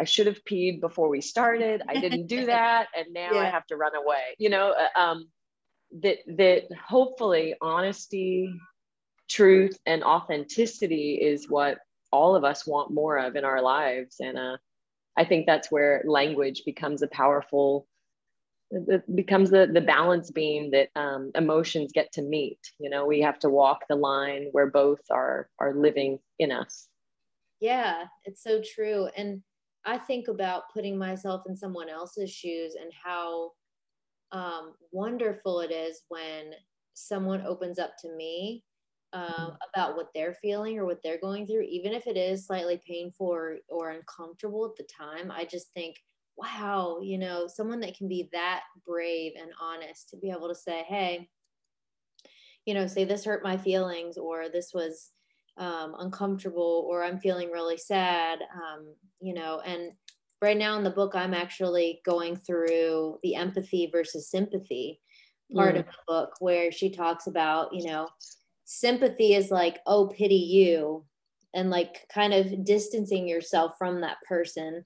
I 0.00 0.04
should 0.04 0.26
have 0.26 0.42
peed 0.50 0.80
before 0.80 1.10
we 1.10 1.20
started. 1.20 1.82
I 1.86 2.00
didn't 2.00 2.26
do 2.26 2.46
that, 2.46 2.86
and 2.96 3.12
now 3.12 3.34
yeah. 3.34 3.40
I 3.40 3.44
have 3.44 3.66
to 3.66 3.76
run 3.76 3.94
away. 3.94 4.34
You 4.38 4.48
know, 4.48 4.72
uh, 4.72 4.98
um, 4.98 5.28
that 6.02 6.18
that 6.26 6.68
hopefully 6.88 7.54
honesty, 7.60 8.54
truth, 9.28 9.78
and 9.86 10.04
authenticity 10.04 11.14
is 11.14 11.48
what 11.48 11.78
all 12.12 12.34
of 12.34 12.44
us 12.44 12.66
want 12.66 12.92
more 12.92 13.18
of 13.18 13.36
in 13.36 13.44
our 13.44 13.62
lives, 13.62 14.16
and 14.20 14.38
uh, 14.38 14.56
I 15.16 15.24
think 15.24 15.46
that's 15.46 15.70
where 15.70 16.02
language 16.06 16.62
becomes 16.64 17.02
a 17.02 17.08
powerful 17.08 17.86
it 18.70 19.16
becomes 19.16 19.50
the 19.50 19.68
the 19.72 19.80
balance 19.80 20.30
beam 20.30 20.70
that 20.70 20.88
um, 20.94 21.32
emotions 21.34 21.92
get 21.92 22.12
to 22.12 22.22
meet. 22.22 22.58
You 22.78 22.90
know 22.90 23.06
we 23.06 23.20
have 23.20 23.38
to 23.40 23.50
walk 23.50 23.80
the 23.88 23.96
line 23.96 24.48
where 24.52 24.70
both 24.70 25.00
are 25.10 25.48
are 25.58 25.74
living 25.74 26.20
in 26.38 26.52
us. 26.52 26.88
Yeah 27.60 28.04
it's 28.24 28.42
so 28.42 28.62
true. 28.62 29.08
And 29.16 29.42
I 29.84 29.98
think 29.98 30.28
about 30.28 30.72
putting 30.72 30.98
myself 30.98 31.42
in 31.48 31.56
someone 31.56 31.88
else's 31.88 32.30
shoes 32.30 32.74
and 32.80 32.92
how 33.02 33.52
um, 34.32 34.74
wonderful 34.92 35.60
it 35.60 35.70
is 35.70 36.02
when 36.08 36.52
someone 36.94 37.44
opens 37.46 37.78
up 37.78 37.92
to 38.00 38.14
me 38.14 38.64
uh, 39.12 39.26
mm-hmm. 39.26 39.54
about 39.74 39.96
what 39.96 40.08
they're 40.14 40.34
feeling 40.34 40.78
or 40.78 40.86
what 40.86 41.00
they're 41.02 41.20
going 41.20 41.46
through, 41.46 41.62
even 41.62 41.92
if 41.92 42.06
it 42.06 42.16
is 42.16 42.46
slightly 42.46 42.80
painful 42.86 43.26
or, 43.26 43.56
or 43.68 43.90
uncomfortable 43.90 44.64
at 44.64 44.76
the 44.76 44.88
time. 44.92 45.30
I 45.30 45.44
just 45.44 45.72
think, 45.74 45.96
wow, 46.36 47.00
you 47.02 47.18
know, 47.18 47.46
someone 47.46 47.80
that 47.80 47.96
can 47.96 48.08
be 48.08 48.28
that 48.32 48.62
brave 48.86 49.32
and 49.40 49.50
honest 49.60 50.10
to 50.10 50.16
be 50.16 50.30
able 50.30 50.48
to 50.48 50.54
say, 50.54 50.84
hey, 50.88 51.28
you 52.66 52.74
know, 52.74 52.86
say 52.86 53.04
this 53.04 53.24
hurt 53.24 53.42
my 53.42 53.56
feelings 53.56 54.16
or 54.16 54.48
this 54.48 54.70
was 54.72 55.10
um, 55.58 55.94
uncomfortable 55.98 56.86
or 56.88 57.02
I'm 57.02 57.18
feeling 57.18 57.50
really 57.50 57.76
sad, 57.76 58.38
um, 58.54 58.94
you 59.20 59.34
know, 59.34 59.60
and 59.64 59.92
right 60.42 60.56
now 60.56 60.76
in 60.76 60.84
the 60.84 60.90
book, 60.90 61.14
I'm 61.14 61.34
actually 61.34 62.00
going 62.04 62.36
through 62.36 63.18
the 63.22 63.34
empathy 63.34 63.88
versus 63.92 64.30
sympathy 64.30 65.00
part 65.54 65.74
mm. 65.74 65.80
of 65.80 65.86
the 65.86 65.92
book 66.06 66.30
where 66.40 66.70
she 66.72 66.90
talks 66.90 67.26
about, 67.26 67.74
you 67.74 67.86
know, 67.86 68.08
sympathy 68.64 69.34
is 69.34 69.50
like, 69.50 69.80
oh, 69.86 70.08
pity 70.08 70.36
you, 70.36 71.04
and 71.54 71.70
like 71.70 72.06
kind 72.12 72.32
of 72.32 72.64
distancing 72.64 73.26
yourself 73.26 73.74
from 73.78 74.00
that 74.00 74.18
person. 74.28 74.84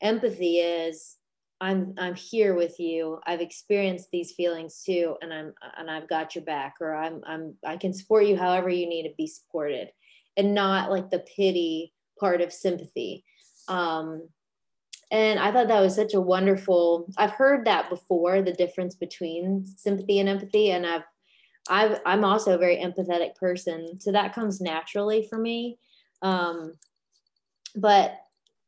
Empathy 0.00 0.58
is, 0.58 1.16
I'm 1.60 1.94
I'm 1.98 2.14
here 2.14 2.54
with 2.54 2.78
you. 2.78 3.20
I've 3.26 3.40
experienced 3.40 4.08
these 4.12 4.32
feelings 4.32 4.82
too, 4.84 5.16
and 5.22 5.32
I'm 5.32 5.54
and 5.78 5.90
I've 5.90 6.08
got 6.08 6.34
your 6.34 6.44
back, 6.44 6.74
or 6.80 6.94
I'm 6.94 7.22
I'm 7.26 7.54
I 7.64 7.76
can 7.76 7.92
support 7.92 8.26
you 8.26 8.36
however 8.36 8.68
you 8.68 8.86
need 8.86 9.04
to 9.04 9.14
be 9.16 9.26
supported 9.26 9.88
and 10.36 10.54
not 10.54 10.90
like 10.90 11.10
the 11.10 11.24
pity 11.36 11.92
part 12.18 12.40
of 12.40 12.52
sympathy. 12.52 13.24
Um, 13.68 14.28
and 15.10 15.38
I 15.38 15.52
thought 15.52 15.68
that 15.68 15.80
was 15.80 15.94
such 15.94 16.14
a 16.14 16.20
wonderful. 16.20 17.06
I've 17.16 17.30
heard 17.32 17.66
that 17.66 17.90
before, 17.90 18.42
the 18.42 18.52
difference 18.52 18.94
between 18.94 19.66
sympathy 19.66 20.18
and 20.18 20.28
empathy, 20.28 20.70
and 20.70 20.86
I've, 20.86 21.02
I've 21.68 22.00
I'm 22.06 22.24
also 22.24 22.54
a 22.54 22.58
very 22.58 22.76
empathetic 22.76 23.34
person, 23.36 24.00
so 24.00 24.12
that 24.12 24.34
comes 24.34 24.60
naturally 24.60 25.26
for 25.28 25.38
me. 25.38 25.78
Um, 26.22 26.74
but 27.76 28.16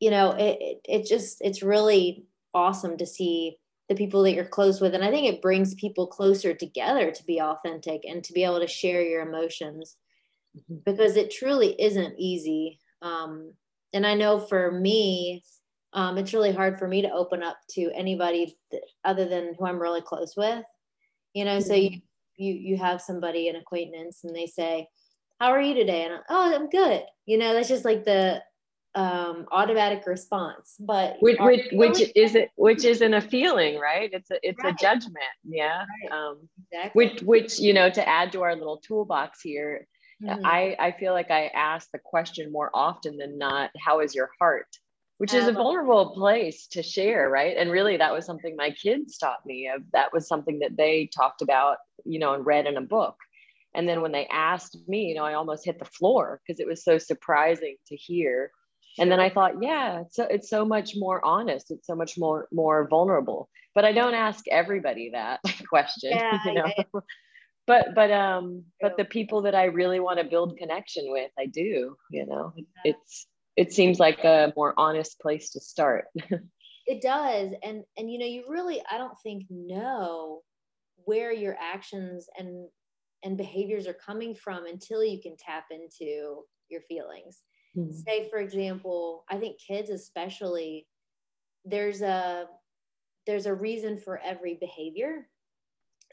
you 0.00 0.10
know, 0.10 0.32
it, 0.32 0.58
it 0.60 0.80
it 0.84 1.06
just 1.06 1.38
it's 1.40 1.62
really 1.62 2.24
awesome 2.54 2.96
to 2.98 3.06
see 3.06 3.58
the 3.88 3.94
people 3.94 4.22
that 4.24 4.32
you're 4.32 4.44
close 4.44 4.80
with, 4.80 4.94
and 4.94 5.04
I 5.04 5.10
think 5.10 5.26
it 5.26 5.42
brings 5.42 5.74
people 5.74 6.06
closer 6.06 6.52
together 6.54 7.10
to 7.10 7.24
be 7.24 7.40
authentic 7.40 8.02
and 8.04 8.22
to 8.24 8.32
be 8.32 8.44
able 8.44 8.60
to 8.60 8.66
share 8.66 9.02
your 9.02 9.22
emotions 9.22 9.96
mm-hmm. 10.56 10.76
because 10.84 11.16
it 11.16 11.30
truly 11.30 11.80
isn't 11.80 12.14
easy. 12.18 12.78
Um, 13.00 13.52
and 13.92 14.06
I 14.06 14.14
know 14.14 14.38
for 14.38 14.72
me, 14.72 15.42
um, 15.96 16.18
it's 16.18 16.34
really 16.34 16.52
hard 16.52 16.78
for 16.78 16.86
me 16.86 17.02
to 17.02 17.10
open 17.10 17.42
up 17.42 17.56
to 17.70 17.90
anybody 17.94 18.56
other 19.02 19.24
than 19.24 19.54
who 19.58 19.64
I'm 19.64 19.80
really 19.80 20.02
close 20.02 20.34
with. 20.36 20.62
You 21.32 21.44
know, 21.46 21.56
mm-hmm. 21.58 21.66
so 21.66 21.74
you, 21.74 22.00
you 22.36 22.52
you 22.52 22.76
have 22.76 23.00
somebody 23.00 23.48
an 23.48 23.56
acquaintance 23.56 24.20
and 24.22 24.36
they 24.36 24.46
say, 24.46 24.88
"How 25.40 25.48
are 25.48 25.60
you 25.60 25.74
today?" 25.74 26.04
And 26.04 26.14
I'm, 26.14 26.20
"Oh, 26.28 26.54
I'm 26.54 26.68
good." 26.68 27.02
You 27.24 27.38
know, 27.38 27.54
that's 27.54 27.68
just 27.68 27.86
like 27.86 28.04
the 28.04 28.42
um, 28.94 29.46
automatic 29.50 30.06
response. 30.06 30.76
But 30.78 31.16
which 31.20 31.38
which, 31.40 31.66
which 31.72 32.12
is 32.14 32.34
it? 32.34 32.50
Which 32.56 32.84
isn't 32.84 33.14
a 33.14 33.22
feeling, 33.22 33.78
right? 33.78 34.10
It's 34.12 34.30
a 34.30 34.38
it's 34.46 34.62
right. 34.62 34.74
a 34.74 34.76
judgment. 34.78 35.16
Yeah. 35.44 35.84
Right. 36.02 36.12
Um, 36.12 36.48
exactly. 36.70 37.06
Which 37.06 37.22
which 37.22 37.58
you 37.58 37.72
know 37.72 37.88
to 37.88 38.06
add 38.06 38.32
to 38.32 38.42
our 38.42 38.54
little 38.54 38.78
toolbox 38.78 39.40
here 39.40 39.86
Mm-hmm. 40.22 40.46
I, 40.46 40.76
I 40.78 40.92
feel 40.92 41.12
like 41.12 41.30
I 41.30 41.48
ask 41.48 41.90
the 41.90 41.98
question 41.98 42.50
more 42.50 42.70
often 42.72 43.18
than 43.18 43.36
not, 43.36 43.70
how 43.78 44.00
is 44.00 44.14
your 44.14 44.30
heart? 44.40 44.66
Which 45.18 45.32
is 45.32 45.48
a 45.48 45.52
vulnerable 45.52 46.10
place 46.10 46.66
to 46.68 46.82
share, 46.82 47.30
right? 47.30 47.56
And 47.56 47.70
really, 47.70 47.96
that 47.96 48.12
was 48.12 48.26
something 48.26 48.54
my 48.54 48.70
kids 48.70 49.16
taught 49.16 49.46
me. 49.46 49.70
Of 49.74 49.82
that 49.92 50.12
was 50.12 50.28
something 50.28 50.58
that 50.58 50.76
they 50.76 51.08
talked 51.14 51.40
about, 51.40 51.78
you 52.04 52.18
know, 52.18 52.34
and 52.34 52.44
read 52.44 52.66
in 52.66 52.76
a 52.76 52.82
book. 52.82 53.16
And 53.74 53.88
then 53.88 54.02
when 54.02 54.12
they 54.12 54.26
asked 54.26 54.76
me, 54.86 55.06
you 55.06 55.14
know, 55.14 55.24
I 55.24 55.34
almost 55.34 55.64
hit 55.64 55.78
the 55.78 55.86
floor 55.86 56.40
because 56.46 56.60
it 56.60 56.66
was 56.66 56.84
so 56.84 56.98
surprising 56.98 57.76
to 57.88 57.96
hear. 57.96 58.50
And 58.98 59.10
then 59.10 59.20
I 59.20 59.30
thought, 59.30 59.62
yeah, 59.62 60.00
it's 60.00 60.16
so, 60.16 60.24
it's 60.24 60.48
so 60.50 60.64
much 60.64 60.94
more 60.96 61.22
honest. 61.24 61.70
It's 61.70 61.86
so 61.86 61.94
much 61.94 62.18
more 62.18 62.48
more 62.52 62.86
vulnerable. 62.88 63.48
But 63.74 63.84
I 63.84 63.92
don't 63.92 64.14
ask 64.14 64.44
everybody 64.50 65.10
that 65.12 65.40
question. 65.68 66.10
Yeah, 66.10 66.38
you 66.44 66.54
know? 66.54 66.70
but 67.66 67.94
but 67.94 68.10
um 68.10 68.64
but 68.80 68.96
the 68.96 69.04
people 69.04 69.42
that 69.42 69.54
i 69.54 69.64
really 69.64 69.98
want 69.98 70.18
to 70.18 70.24
build 70.24 70.56
connection 70.56 71.04
with 71.08 71.30
i 71.38 71.46
do 71.46 71.96
you 72.10 72.24
know 72.26 72.52
it's 72.84 73.26
it 73.56 73.72
seems 73.72 73.98
like 73.98 74.24
a 74.24 74.52
more 74.56 74.74
honest 74.76 75.20
place 75.20 75.50
to 75.50 75.60
start 75.60 76.06
it 76.86 77.02
does 77.02 77.50
and 77.62 77.84
and 77.96 78.10
you 78.10 78.18
know 78.18 78.26
you 78.26 78.44
really 78.48 78.82
i 78.90 78.98
don't 78.98 79.18
think 79.22 79.44
know 79.50 80.40
where 81.04 81.32
your 81.32 81.56
actions 81.60 82.28
and 82.38 82.68
and 83.24 83.36
behaviors 83.36 83.86
are 83.86 83.94
coming 83.94 84.34
from 84.34 84.66
until 84.66 85.02
you 85.02 85.20
can 85.20 85.36
tap 85.36 85.66
into 85.70 86.42
your 86.68 86.80
feelings 86.82 87.42
mm-hmm. 87.76 87.92
say 88.06 88.28
for 88.30 88.38
example 88.38 89.24
i 89.30 89.36
think 89.36 89.56
kids 89.58 89.90
especially 89.90 90.86
there's 91.64 92.02
a 92.02 92.46
there's 93.26 93.46
a 93.46 93.54
reason 93.54 93.98
for 93.98 94.20
every 94.24 94.54
behavior 94.60 95.26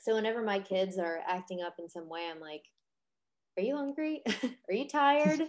so 0.04 0.16
whenever 0.16 0.44
my 0.44 0.60
kids 0.60 0.98
are 0.98 1.22
acting 1.26 1.62
up 1.62 1.76
in 1.80 1.88
some 1.88 2.10
way, 2.10 2.28
I'm 2.30 2.42
like, 2.42 2.66
are 3.58 3.64
you 3.64 3.78
hungry? 3.78 4.22
are 4.68 4.74
you 4.74 4.86
tired? 4.86 5.42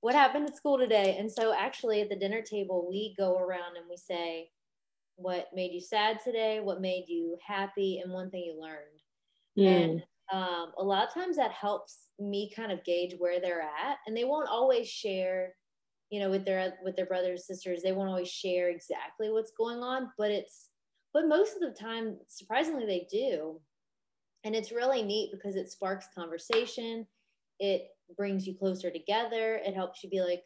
What 0.00 0.14
happened 0.14 0.48
at 0.48 0.56
school 0.56 0.78
today? 0.78 1.16
And 1.18 1.30
so 1.30 1.54
actually 1.54 2.00
at 2.02 2.08
the 2.08 2.16
dinner 2.16 2.42
table, 2.42 2.86
we 2.88 3.14
go 3.18 3.38
around 3.38 3.76
and 3.76 3.86
we 3.88 3.96
say, 3.96 4.50
what 5.16 5.46
made 5.54 5.72
you 5.72 5.80
sad 5.80 6.18
today? 6.22 6.60
What 6.60 6.80
made 6.80 7.04
you 7.08 7.36
happy? 7.44 8.00
And 8.02 8.12
one 8.12 8.30
thing 8.30 8.44
you 8.44 8.60
learned. 8.60 9.00
Mm. 9.58 9.84
And 9.84 10.02
um, 10.32 10.72
a 10.78 10.84
lot 10.84 11.06
of 11.06 11.14
times 11.14 11.36
that 11.36 11.52
helps 11.52 12.08
me 12.18 12.52
kind 12.54 12.72
of 12.72 12.84
gauge 12.84 13.14
where 13.18 13.40
they're 13.40 13.62
at. 13.62 13.98
And 14.06 14.16
they 14.16 14.24
won't 14.24 14.48
always 14.48 14.88
share, 14.88 15.54
you 16.10 16.20
know, 16.20 16.30
with 16.30 16.44
their 16.44 16.74
with 16.82 16.96
their 16.96 17.06
brothers 17.06 17.46
sisters. 17.46 17.82
They 17.82 17.92
won't 17.92 18.10
always 18.10 18.30
share 18.30 18.68
exactly 18.68 19.30
what's 19.30 19.52
going 19.56 19.78
on, 19.78 20.10
but 20.18 20.30
it's 20.30 20.68
but 21.14 21.28
most 21.28 21.54
of 21.54 21.60
the 21.60 21.74
time, 21.80 22.18
surprisingly, 22.28 22.84
they 22.84 23.08
do. 23.10 23.60
And 24.44 24.54
it's 24.54 24.70
really 24.70 25.02
neat 25.02 25.30
because 25.32 25.56
it 25.56 25.70
sparks 25.70 26.06
conversation. 26.14 27.06
It 27.58 27.88
brings 28.16 28.46
you 28.46 28.54
closer 28.56 28.90
together. 28.90 29.60
It 29.64 29.74
helps 29.74 30.02
you 30.02 30.10
be 30.10 30.20
like, 30.20 30.42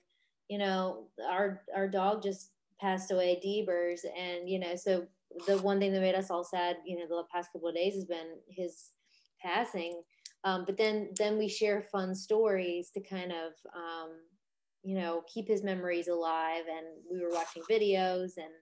you 0.48 0.58
know, 0.58 1.08
our 1.28 1.62
our 1.74 1.88
dog 1.88 2.22
just 2.22 2.52
passed 2.80 3.10
away, 3.10 3.40
Deebers, 3.44 4.00
and 4.18 4.48
you 4.48 4.58
know, 4.58 4.74
so 4.76 5.06
the 5.46 5.58
one 5.58 5.78
thing 5.78 5.92
that 5.92 6.00
made 6.00 6.14
us 6.14 6.30
all 6.30 6.44
sad, 6.44 6.76
you 6.84 6.98
know, 6.98 7.06
the 7.06 7.22
past 7.32 7.52
couple 7.52 7.68
of 7.68 7.74
days 7.74 7.94
has 7.94 8.04
been 8.04 8.36
his 8.48 8.90
passing. 9.42 10.02
Um, 10.44 10.64
but 10.66 10.76
then 10.76 11.10
then 11.16 11.38
we 11.38 11.48
share 11.48 11.82
fun 11.92 12.14
stories 12.14 12.90
to 12.92 13.00
kind 13.00 13.32
of 13.32 13.52
um, 13.74 14.10
you 14.82 14.96
know 14.98 15.22
keep 15.32 15.46
his 15.48 15.62
memories 15.62 16.08
alive. 16.08 16.64
And 16.68 16.86
we 17.10 17.20
were 17.22 17.32
watching 17.32 17.62
videos 17.70 18.32
and 18.36 18.52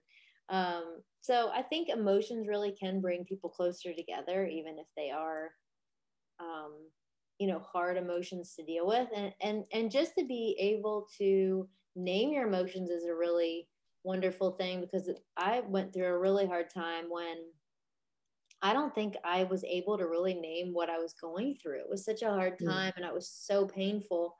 um, 0.49 1.01
so 1.21 1.49
I 1.53 1.61
think 1.61 1.89
emotions 1.89 2.47
really 2.47 2.71
can 2.71 3.01
bring 3.01 3.25
people 3.25 3.49
closer 3.49 3.93
together, 3.93 4.45
even 4.47 4.79
if 4.79 4.87
they 4.97 5.11
are, 5.11 5.49
um, 6.39 6.73
you 7.39 7.47
know 7.47 7.59
hard 7.59 7.97
emotions 7.97 8.53
to 8.55 8.63
deal 8.63 8.85
with. 8.85 9.07
And 9.15 9.33
and 9.41 9.63
and 9.73 9.91
just 9.91 10.13
to 10.17 10.25
be 10.25 10.55
able 10.59 11.07
to 11.17 11.67
name 11.95 12.31
your 12.31 12.47
emotions 12.47 12.89
is 12.89 13.05
a 13.05 13.15
really 13.15 13.67
wonderful 14.03 14.51
thing 14.51 14.79
because 14.79 15.09
i 15.37 15.61
went 15.67 15.93
through 15.93 16.05
a 16.05 16.17
really 16.17 16.45
hard 16.45 16.69
time 16.73 17.05
when 17.09 17.35
i 18.61 18.71
don't 18.71 18.95
think 18.95 19.15
i 19.25 19.43
was 19.43 19.63
able 19.65 19.97
to 19.97 20.07
really 20.07 20.33
name 20.33 20.73
what 20.73 20.89
i 20.89 20.97
was 20.97 21.13
going 21.13 21.55
through. 21.61 21.79
It 21.79 21.89
was 21.89 22.05
such 22.05 22.21
a 22.21 22.29
hard 22.29 22.57
time 22.63 22.93
and 22.95 23.05
it 23.05 23.13
was 23.13 23.27
so 23.29 23.65
painful. 23.65 24.35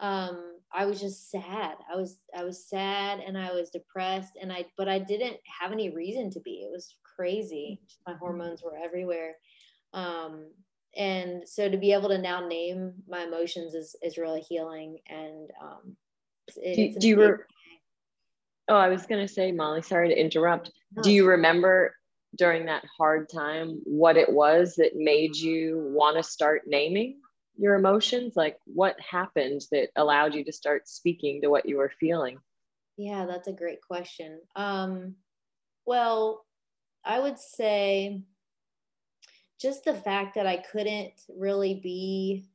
Um 0.00 0.58
i 0.72 0.84
was 0.84 1.00
just 1.00 1.30
sad. 1.30 1.76
I 1.92 1.96
was 1.96 2.18
i 2.36 2.44
was 2.44 2.68
sad 2.68 3.20
and 3.20 3.38
i 3.38 3.52
was 3.52 3.70
depressed 3.70 4.32
and 4.40 4.52
i 4.52 4.66
but 4.76 4.88
i 4.88 4.98
didn't 4.98 5.38
have 5.60 5.72
any 5.72 5.90
reason 5.90 6.30
to 6.30 6.40
be. 6.40 6.62
It 6.64 6.70
was 6.70 6.96
crazy. 7.16 7.80
My 8.06 8.14
hormones 8.14 8.62
were 8.62 8.76
everywhere. 8.76 9.34
Um 9.92 10.50
and 10.96 11.48
so 11.48 11.68
to 11.68 11.76
be 11.76 11.92
able 11.92 12.08
to 12.08 12.18
now 12.18 12.46
name 12.46 12.92
my 13.08 13.24
emotions 13.24 13.74
is 13.74 13.96
is 14.02 14.18
really 14.18 14.40
healing 14.40 14.98
and 15.08 15.50
um 15.60 15.96
it, 16.56 16.94
do, 16.94 17.00
do 17.00 17.08
you 17.08 17.20
re- 17.20 17.38
oh 18.68 18.76
i 18.76 18.88
was 18.88 19.06
going 19.06 19.26
to 19.26 19.32
say 19.32 19.52
molly 19.52 19.82
sorry 19.82 20.08
to 20.08 20.18
interrupt. 20.18 20.70
No. 20.96 21.02
do 21.02 21.12
you 21.12 21.26
remember 21.26 21.94
during 22.36 22.66
that 22.66 22.84
hard 22.98 23.28
time 23.28 23.80
what 23.84 24.16
it 24.16 24.30
was 24.30 24.74
that 24.76 24.96
made 24.96 25.36
you 25.36 25.90
want 25.94 26.16
to 26.16 26.22
start 26.22 26.62
naming 26.66 27.20
your 27.56 27.76
emotions? 27.76 28.34
Like 28.36 28.58
what 28.64 28.96
happened 29.00 29.62
that 29.70 29.90
allowed 29.96 30.34
you 30.34 30.44
to 30.44 30.52
start 30.52 30.88
speaking 30.88 31.40
to 31.42 31.48
what 31.48 31.66
you 31.66 31.76
were 31.76 31.92
feeling? 32.00 32.38
Yeah 32.96 33.26
that's 33.26 33.48
a 33.48 33.52
great 33.52 33.80
question. 33.80 34.40
Um 34.56 35.14
well 35.86 36.44
i 37.04 37.20
would 37.20 37.38
say 37.38 38.22
just 39.60 39.84
the 39.84 39.94
fact 39.94 40.34
that 40.34 40.46
I 40.46 40.56
couldn't 40.56 41.12
really 41.28 41.74
be 41.82 42.46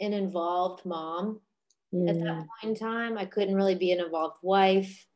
an 0.00 0.12
involved 0.12 0.84
mom 0.84 1.40
at 1.92 2.18
that 2.18 2.24
mm. 2.24 2.46
point 2.46 2.64
in 2.64 2.74
time. 2.74 3.18
I 3.18 3.24
couldn't 3.24 3.54
really 3.54 3.74
be 3.74 3.92
an 3.92 4.00
involved 4.00 4.38
wife. 4.42 5.06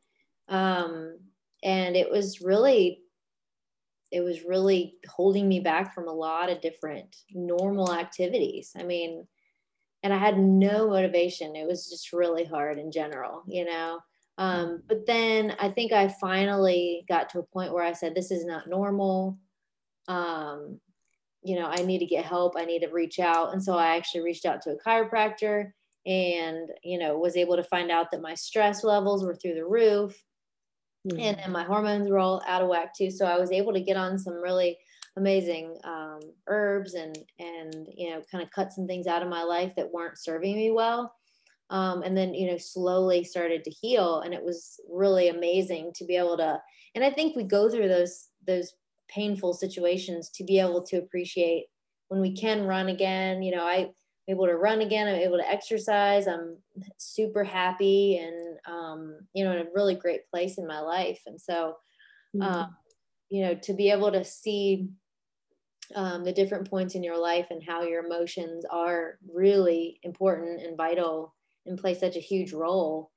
Um, 0.47 1.17
and 1.63 1.95
it 1.95 2.09
was 2.11 2.41
really, 2.41 3.01
it 4.11 4.21
was 4.21 4.43
really 4.43 4.95
holding 5.07 5.47
me 5.47 5.59
back 5.59 5.93
from 5.93 6.07
a 6.07 6.13
lot 6.13 6.49
of 6.49 6.61
different 6.61 7.15
normal 7.31 7.93
activities. 7.93 8.71
I 8.77 8.83
mean, 8.83 9.25
and 10.03 10.13
I 10.13 10.17
had 10.17 10.37
no 10.37 10.89
motivation. 10.89 11.55
It 11.55 11.67
was 11.67 11.89
just 11.89 12.13
really 12.13 12.45
hard 12.45 12.77
in 12.77 12.91
general, 12.91 13.43
you 13.47 13.65
know. 13.65 13.99
Um, 14.37 14.83
but 14.87 15.07
then 15.07 15.55
I 15.59 15.69
think 15.69 15.93
I 15.93 16.09
finally 16.09 17.05
got 17.07 17.29
to 17.29 17.39
a 17.39 17.43
point 17.43 17.73
where 17.73 17.83
I 17.83 17.93
said, 17.93 18.13
"This 18.13 18.31
is 18.31 18.45
not 18.45 18.67
normal." 18.67 19.39
Um, 20.07 20.79
you 21.45 21.55
know, 21.55 21.67
I 21.67 21.83
need 21.83 21.99
to 21.99 22.05
get 22.05 22.25
help. 22.25 22.55
I 22.57 22.65
need 22.65 22.79
to 22.79 22.89
reach 22.91 23.19
out. 23.19 23.53
And 23.53 23.63
so 23.63 23.75
I 23.75 23.95
actually 23.95 24.21
reached 24.21 24.45
out 24.45 24.61
to 24.63 24.71
a 24.71 24.77
chiropractor 24.77 25.71
and, 26.05 26.69
you 26.83 26.97
know, 26.97 27.17
was 27.17 27.37
able 27.37 27.55
to 27.55 27.63
find 27.63 27.91
out 27.91 28.11
that 28.11 28.21
my 28.21 28.33
stress 28.33 28.83
levels 28.83 29.23
were 29.23 29.35
through 29.35 29.53
the 29.53 29.65
roof 29.65 30.19
mm-hmm. 31.07 31.19
and, 31.19 31.37
then 31.37 31.51
my 31.51 31.63
hormones 31.63 32.09
were 32.09 32.19
all 32.19 32.41
out 32.47 32.63
of 32.63 32.67
whack 32.67 32.95
too. 32.95 33.11
So 33.11 33.25
I 33.25 33.37
was 33.37 33.51
able 33.51 33.73
to 33.73 33.79
get 33.79 33.95
on 33.95 34.17
some 34.17 34.33
really 34.33 34.77
amazing 35.17 35.77
um, 35.83 36.19
herbs 36.47 36.95
and, 36.95 37.17
and, 37.39 37.87
you 37.95 38.09
know, 38.09 38.21
kind 38.31 38.43
of 38.43 38.51
cut 38.51 38.73
some 38.73 38.87
things 38.87 39.07
out 39.07 39.21
of 39.21 39.29
my 39.29 39.43
life 39.43 39.73
that 39.77 39.91
weren't 39.91 40.17
serving 40.17 40.55
me 40.55 40.71
well. 40.71 41.13
Um, 41.69 42.01
and 42.01 42.17
then, 42.17 42.33
you 42.33 42.47
know, 42.47 42.57
slowly 42.57 43.23
started 43.23 43.63
to 43.63 43.71
heal. 43.71 44.21
And 44.21 44.33
it 44.33 44.43
was 44.43 44.79
really 44.89 45.29
amazing 45.29 45.91
to 45.95 46.05
be 46.05 46.15
able 46.15 46.37
to, 46.37 46.59
and 46.95 47.03
I 47.03 47.11
think 47.11 47.35
we 47.35 47.43
go 47.43 47.69
through 47.69 47.87
those, 47.87 48.27
those 48.45 48.73
painful 49.09 49.53
situations 49.53 50.29
to 50.31 50.43
be 50.43 50.59
able 50.59 50.83
to 50.83 50.97
appreciate 50.97 51.65
when 52.07 52.21
we 52.21 52.35
can 52.35 52.65
run 52.65 52.89
again. 52.89 53.41
You 53.41 53.55
know, 53.55 53.65
I'm 53.65 53.89
able 54.27 54.45
to 54.47 54.55
run 54.55 54.81
again. 54.81 55.07
I'm 55.07 55.15
able 55.15 55.37
to 55.37 55.49
exercise. 55.49 56.27
I'm 56.27 56.57
super 56.97 57.43
happy 57.43 58.17
and, 58.17 58.57
um, 58.67 59.19
you 59.33 59.43
know, 59.43 59.51
in 59.51 59.67
a 59.67 59.69
really 59.73 59.95
great 59.95 60.27
place 60.29 60.57
in 60.57 60.67
my 60.67 60.79
life. 60.79 61.21
And 61.25 61.39
so, 61.39 61.75
mm-hmm. 62.35 62.41
um, 62.41 62.75
you 63.29 63.43
know, 63.43 63.55
to 63.55 63.73
be 63.73 63.91
able 63.91 64.11
to 64.11 64.23
see 64.23 64.89
um, 65.93 66.23
the 66.23 66.33
different 66.33 66.69
points 66.69 66.95
in 66.95 67.03
your 67.03 67.17
life 67.17 67.47
and 67.51 67.61
how 67.63 67.83
your 67.83 68.03
emotions 68.03 68.65
are 68.71 69.19
really 69.31 69.99
important 70.03 70.61
and 70.61 70.77
vital 70.77 71.35
and 71.65 71.77
play 71.77 71.93
such 71.93 72.15
a 72.15 72.21
huge 72.21 72.53
role 72.53 73.11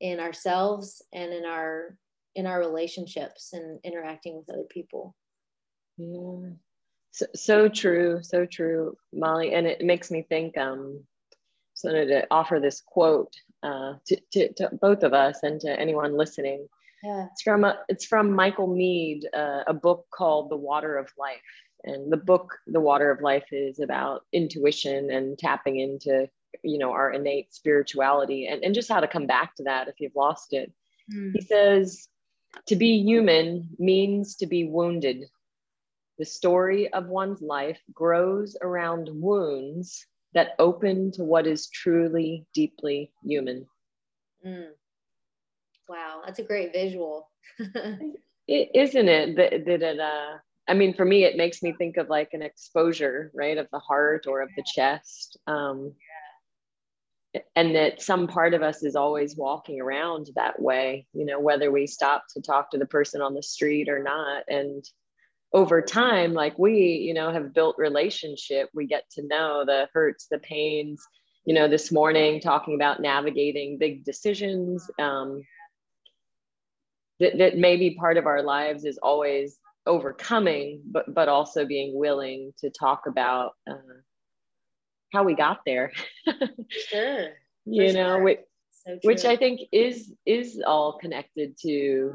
in 0.00 0.20
ourselves 0.20 1.02
and 1.12 1.32
in 1.32 1.44
our 1.44 1.96
in 2.34 2.46
our 2.46 2.60
relationships 2.60 3.52
and 3.52 3.78
interacting 3.84 4.36
with 4.36 4.48
other 4.48 4.66
people 4.70 5.14
yeah. 5.96 6.50
So, 7.10 7.26
so 7.34 7.68
true, 7.68 8.20
so 8.22 8.46
true, 8.46 8.96
Molly. 9.12 9.52
And 9.54 9.66
it 9.66 9.82
makes 9.82 10.10
me 10.10 10.22
think, 10.22 10.56
um, 10.56 11.04
so 11.74 11.90
to 11.92 12.26
offer 12.30 12.58
this 12.58 12.80
quote 12.80 13.34
uh, 13.62 13.94
to, 14.06 14.16
to, 14.32 14.52
to 14.54 14.70
both 14.80 15.02
of 15.02 15.12
us 15.12 15.42
and 15.42 15.60
to 15.60 15.78
anyone 15.78 16.16
listening. 16.16 16.68
Yeah. 17.02 17.26
It's 17.32 17.42
from 17.42 17.64
a, 17.64 17.80
it's 17.88 18.06
from 18.06 18.32
Michael 18.32 18.68
Meade, 18.68 19.28
uh, 19.34 19.64
a 19.66 19.74
book 19.74 20.06
called 20.10 20.50
The 20.50 20.56
Water 20.56 20.96
of 20.96 21.10
Life. 21.18 21.40
And 21.84 22.12
the 22.12 22.16
book, 22.16 22.56
The 22.66 22.80
Water 22.80 23.10
of 23.10 23.20
Life, 23.20 23.46
is 23.50 23.80
about 23.80 24.24
intuition 24.32 25.10
and 25.10 25.36
tapping 25.36 25.80
into, 25.80 26.30
you 26.62 26.78
know, 26.78 26.92
our 26.92 27.10
innate 27.10 27.52
spirituality 27.52 28.46
and, 28.46 28.62
and 28.62 28.74
just 28.74 28.88
how 28.88 29.00
to 29.00 29.08
come 29.08 29.26
back 29.26 29.56
to 29.56 29.64
that 29.64 29.88
if 29.88 29.96
you've 29.98 30.14
lost 30.14 30.52
it. 30.52 30.72
Mm. 31.12 31.32
He 31.34 31.40
says, 31.42 32.08
to 32.68 32.76
be 32.76 33.02
human 33.02 33.68
means 33.78 34.36
to 34.36 34.46
be 34.46 34.64
wounded 34.64 35.24
the 36.18 36.24
story 36.24 36.92
of 36.92 37.06
one's 37.06 37.40
life 37.40 37.80
grows 37.92 38.56
around 38.60 39.08
wounds 39.12 40.06
that 40.34 40.54
open 40.58 41.10
to 41.12 41.24
what 41.24 41.46
is 41.46 41.68
truly 41.68 42.46
deeply 42.54 43.12
human. 43.24 43.66
Mm. 44.46 44.68
Wow, 45.88 46.22
that's 46.24 46.38
a 46.38 46.44
great 46.44 46.72
visual. 46.72 47.28
is 47.58 48.66
isn't 48.74 49.08
it 49.08 49.36
that, 49.36 49.64
that 49.66 49.82
it, 49.82 50.00
uh, 50.00 50.38
I 50.68 50.74
mean, 50.74 50.94
for 50.94 51.04
me, 51.04 51.24
it 51.24 51.36
makes 51.36 51.62
me 51.62 51.74
think 51.76 51.96
of 51.96 52.08
like 52.08 52.30
an 52.32 52.42
exposure, 52.42 53.30
right, 53.34 53.58
of 53.58 53.68
the 53.72 53.78
heart 53.78 54.26
or 54.26 54.42
of 54.42 54.48
the 54.56 54.64
chest. 54.74 55.38
Um, 55.46 55.92
and 57.56 57.74
that 57.74 58.02
some 58.02 58.28
part 58.28 58.54
of 58.54 58.62
us 58.62 58.82
is 58.82 58.94
always 58.94 59.36
walking 59.36 59.80
around 59.80 60.28
that 60.34 60.60
way, 60.60 61.06
you 61.14 61.24
know, 61.24 61.40
whether 61.40 61.70
we 61.70 61.86
stop 61.86 62.24
to 62.34 62.42
talk 62.42 62.70
to 62.70 62.78
the 62.78 62.86
person 62.86 63.22
on 63.22 63.34
the 63.34 63.42
street 63.42 63.88
or 63.88 64.02
not. 64.02 64.44
And 64.48 64.84
over 65.52 65.82
time 65.82 66.32
like 66.32 66.58
we 66.58 66.78
you 67.06 67.14
know 67.14 67.32
have 67.32 67.54
built 67.54 67.76
relationship. 67.78 68.70
We 68.74 68.86
get 68.86 69.04
to 69.12 69.26
know 69.26 69.64
the 69.66 69.88
hurts 69.92 70.26
the 70.30 70.38
pains 70.38 71.06
you 71.44 71.54
know 71.54 71.68
this 71.68 71.90
morning 71.90 72.40
talking 72.40 72.74
about 72.74 73.00
navigating 73.00 73.78
big 73.78 74.04
decisions 74.04 74.88
um, 74.98 75.42
that, 77.20 77.38
that 77.38 77.58
maybe 77.58 77.96
part 77.98 78.16
of 78.16 78.26
our 78.26 78.42
lives 78.42 78.84
is 78.84 78.98
always 79.02 79.58
overcoming 79.84 80.80
but 80.86 81.12
but 81.12 81.28
also 81.28 81.64
being 81.64 81.98
willing 81.98 82.52
to 82.58 82.70
talk 82.70 83.02
about 83.06 83.52
uh, 83.68 83.74
how 85.12 85.24
we 85.24 85.34
got 85.34 85.60
there. 85.66 85.92
Sure. 86.70 87.28
You 87.66 87.92
know 87.92 88.16
sure. 88.16 88.22
which, 88.22 88.40
so 88.70 88.98
which 89.02 89.24
i 89.24 89.36
think 89.36 89.60
is 89.70 90.12
is 90.26 90.62
all 90.66 90.98
connected 90.98 91.56
to 91.62 92.14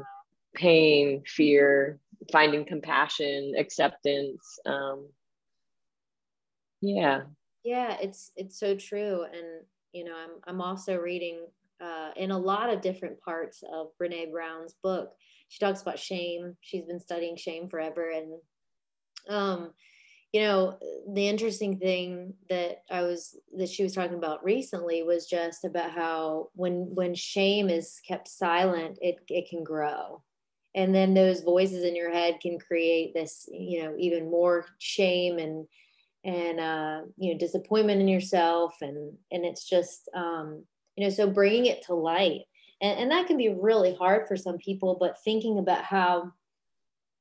pain 0.54 1.22
fear 1.26 2.00
finding 2.30 2.64
compassion, 2.64 3.54
acceptance. 3.58 4.58
Um, 4.66 5.08
yeah. 6.80 7.22
Yeah, 7.64 7.96
it's 8.00 8.30
it's 8.36 8.58
so 8.58 8.76
true, 8.76 9.24
and 9.24 9.64
you 9.92 10.04
know, 10.04 10.14
I'm 10.14 10.40
I'm 10.46 10.60
also 10.60 10.96
reading 10.96 11.46
uh, 11.80 12.10
in 12.16 12.30
a 12.30 12.38
lot 12.38 12.70
of 12.70 12.80
different 12.80 13.20
parts 13.20 13.62
of 13.72 13.88
Brene 14.00 14.30
Brown's 14.30 14.74
book. 14.82 15.10
She 15.48 15.58
talks 15.58 15.82
about 15.82 15.98
shame. 15.98 16.56
She's 16.60 16.84
been 16.84 17.00
studying 17.00 17.36
shame 17.36 17.68
forever, 17.68 18.10
and 18.10 18.38
um, 19.28 19.72
you 20.32 20.42
know, 20.42 20.78
the 21.12 21.26
interesting 21.26 21.78
thing 21.78 22.34
that 22.48 22.82
I 22.90 23.02
was 23.02 23.36
that 23.56 23.68
she 23.68 23.82
was 23.82 23.94
talking 23.94 24.16
about 24.16 24.44
recently 24.44 25.02
was 25.02 25.26
just 25.26 25.64
about 25.64 25.90
how 25.90 26.50
when 26.54 26.94
when 26.94 27.14
shame 27.14 27.68
is 27.68 28.00
kept 28.06 28.28
silent, 28.28 28.98
it 29.02 29.16
it 29.28 29.48
can 29.50 29.64
grow 29.64 30.22
and 30.78 30.94
then 30.94 31.12
those 31.12 31.40
voices 31.40 31.82
in 31.82 31.96
your 31.96 32.12
head 32.12 32.38
can 32.40 32.58
create 32.58 33.12
this 33.12 33.48
you 33.52 33.82
know 33.82 33.94
even 33.98 34.30
more 34.30 34.64
shame 34.78 35.38
and 35.38 35.66
and 36.24 36.60
uh, 36.60 37.00
you 37.16 37.32
know 37.32 37.38
disappointment 37.38 38.00
in 38.00 38.08
yourself. 38.08 38.76
And 38.80 39.14
and 39.32 39.44
it's 39.44 39.68
just 39.68 40.08
um, 40.14 40.64
you 40.96 41.04
know 41.04 41.10
so 41.10 41.28
bringing 41.28 41.66
it 41.66 41.82
to 41.86 41.94
light. 41.94 42.42
And, 42.80 43.00
and 43.00 43.10
that 43.10 43.26
can 43.26 43.36
be 43.36 43.48
really 43.48 43.94
hard 43.94 44.28
for 44.28 44.36
some 44.36 44.56
people 44.58 44.96
but 45.00 45.22
thinking 45.24 45.58
about 45.58 45.82
how 45.82 46.32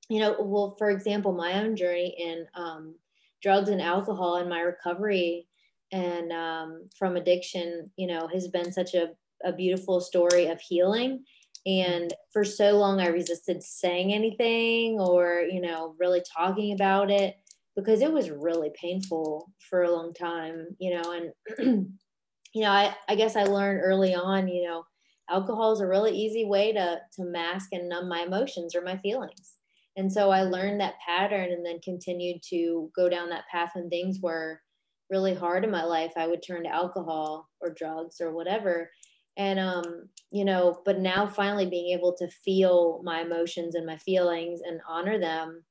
you 0.07 0.19
know 0.19 0.35
well 0.39 0.75
for 0.77 0.91
example 0.91 1.31
my 1.31 1.63
own 1.63 1.75
journey 1.75 2.15
in 2.19 2.45
um, 2.53 2.95
drugs 3.41 3.69
and 3.69 3.81
alcohol 3.81 4.35
and 4.35 4.49
my 4.49 4.59
recovery 4.59 5.47
and 5.91 6.31
um, 6.31 6.89
from 6.95 7.15
addiction 7.15 7.89
you 7.95 8.05
know 8.05 8.27
has 8.27 8.47
been 8.49 8.71
such 8.71 8.93
a, 8.93 9.09
a 9.43 9.51
beautiful 9.51 9.99
story 9.99 10.45
of 10.45 10.61
healing 10.61 11.23
and 11.67 12.13
for 12.31 12.45
so 12.45 12.77
long, 12.77 13.01
I 13.01 13.07
resisted 13.07 13.61
saying 13.61 14.13
anything 14.13 15.01
or, 15.01 15.41
you 15.41 15.59
know, 15.59 15.95
really 15.99 16.23
talking 16.35 16.73
about 16.73 17.11
it 17.11 17.35
because 17.75 18.01
it 18.01 18.11
was 18.11 18.29
really 18.31 18.71
painful 18.81 19.51
for 19.69 19.83
a 19.83 19.91
long 19.91 20.13
time, 20.13 20.67
you 20.79 20.95
know, 20.95 21.11
and 21.11 21.87
you 22.53 22.61
know, 22.61 22.71
I, 22.71 22.95
I 23.09 23.15
guess 23.15 23.35
I 23.35 23.43
learned 23.43 23.81
early 23.83 24.15
on, 24.15 24.47
you 24.47 24.65
know, 24.65 24.85
alcohol 25.29 25.73
is 25.73 25.81
a 25.81 25.87
really 25.87 26.15
easy 26.17 26.45
way 26.45 26.71
to 26.71 26.99
to 27.15 27.25
mask 27.25 27.69
and 27.73 27.89
numb 27.89 28.07
my 28.07 28.21
emotions 28.21 28.73
or 28.73 28.81
my 28.81 28.97
feelings. 28.99 29.55
And 29.97 30.11
so 30.11 30.29
I 30.29 30.43
learned 30.43 30.79
that 30.79 30.99
pattern 31.05 31.51
and 31.51 31.65
then 31.65 31.79
continued 31.83 32.41
to 32.49 32.89
go 32.95 33.09
down 33.09 33.29
that 33.29 33.47
path 33.51 33.71
when 33.73 33.89
things 33.89 34.19
were 34.21 34.61
really 35.09 35.33
hard 35.33 35.63
in 35.63 35.71
my 35.71 35.83
life. 35.83 36.13
I 36.15 36.27
would 36.27 36.43
turn 36.43 36.63
to 36.63 36.69
alcohol 36.69 37.49
or 37.61 37.73
drugs 37.73 38.21
or 38.21 38.33
whatever. 38.33 38.89
And 39.37 39.59
um, 39.59 40.09
you 40.31 40.43
know, 40.43 40.81
but 40.83 40.99
now 40.99 41.27
finally 41.27 41.67
being 41.67 41.97
able 41.97 42.13
to 42.17 42.27
feel 42.27 43.01
my 43.03 43.21
emotions 43.21 43.75
and 43.75 43.85
my 43.85 43.97
feelings 43.97 44.59
and 44.65 44.81
honor 44.89 45.19
them 45.19 45.63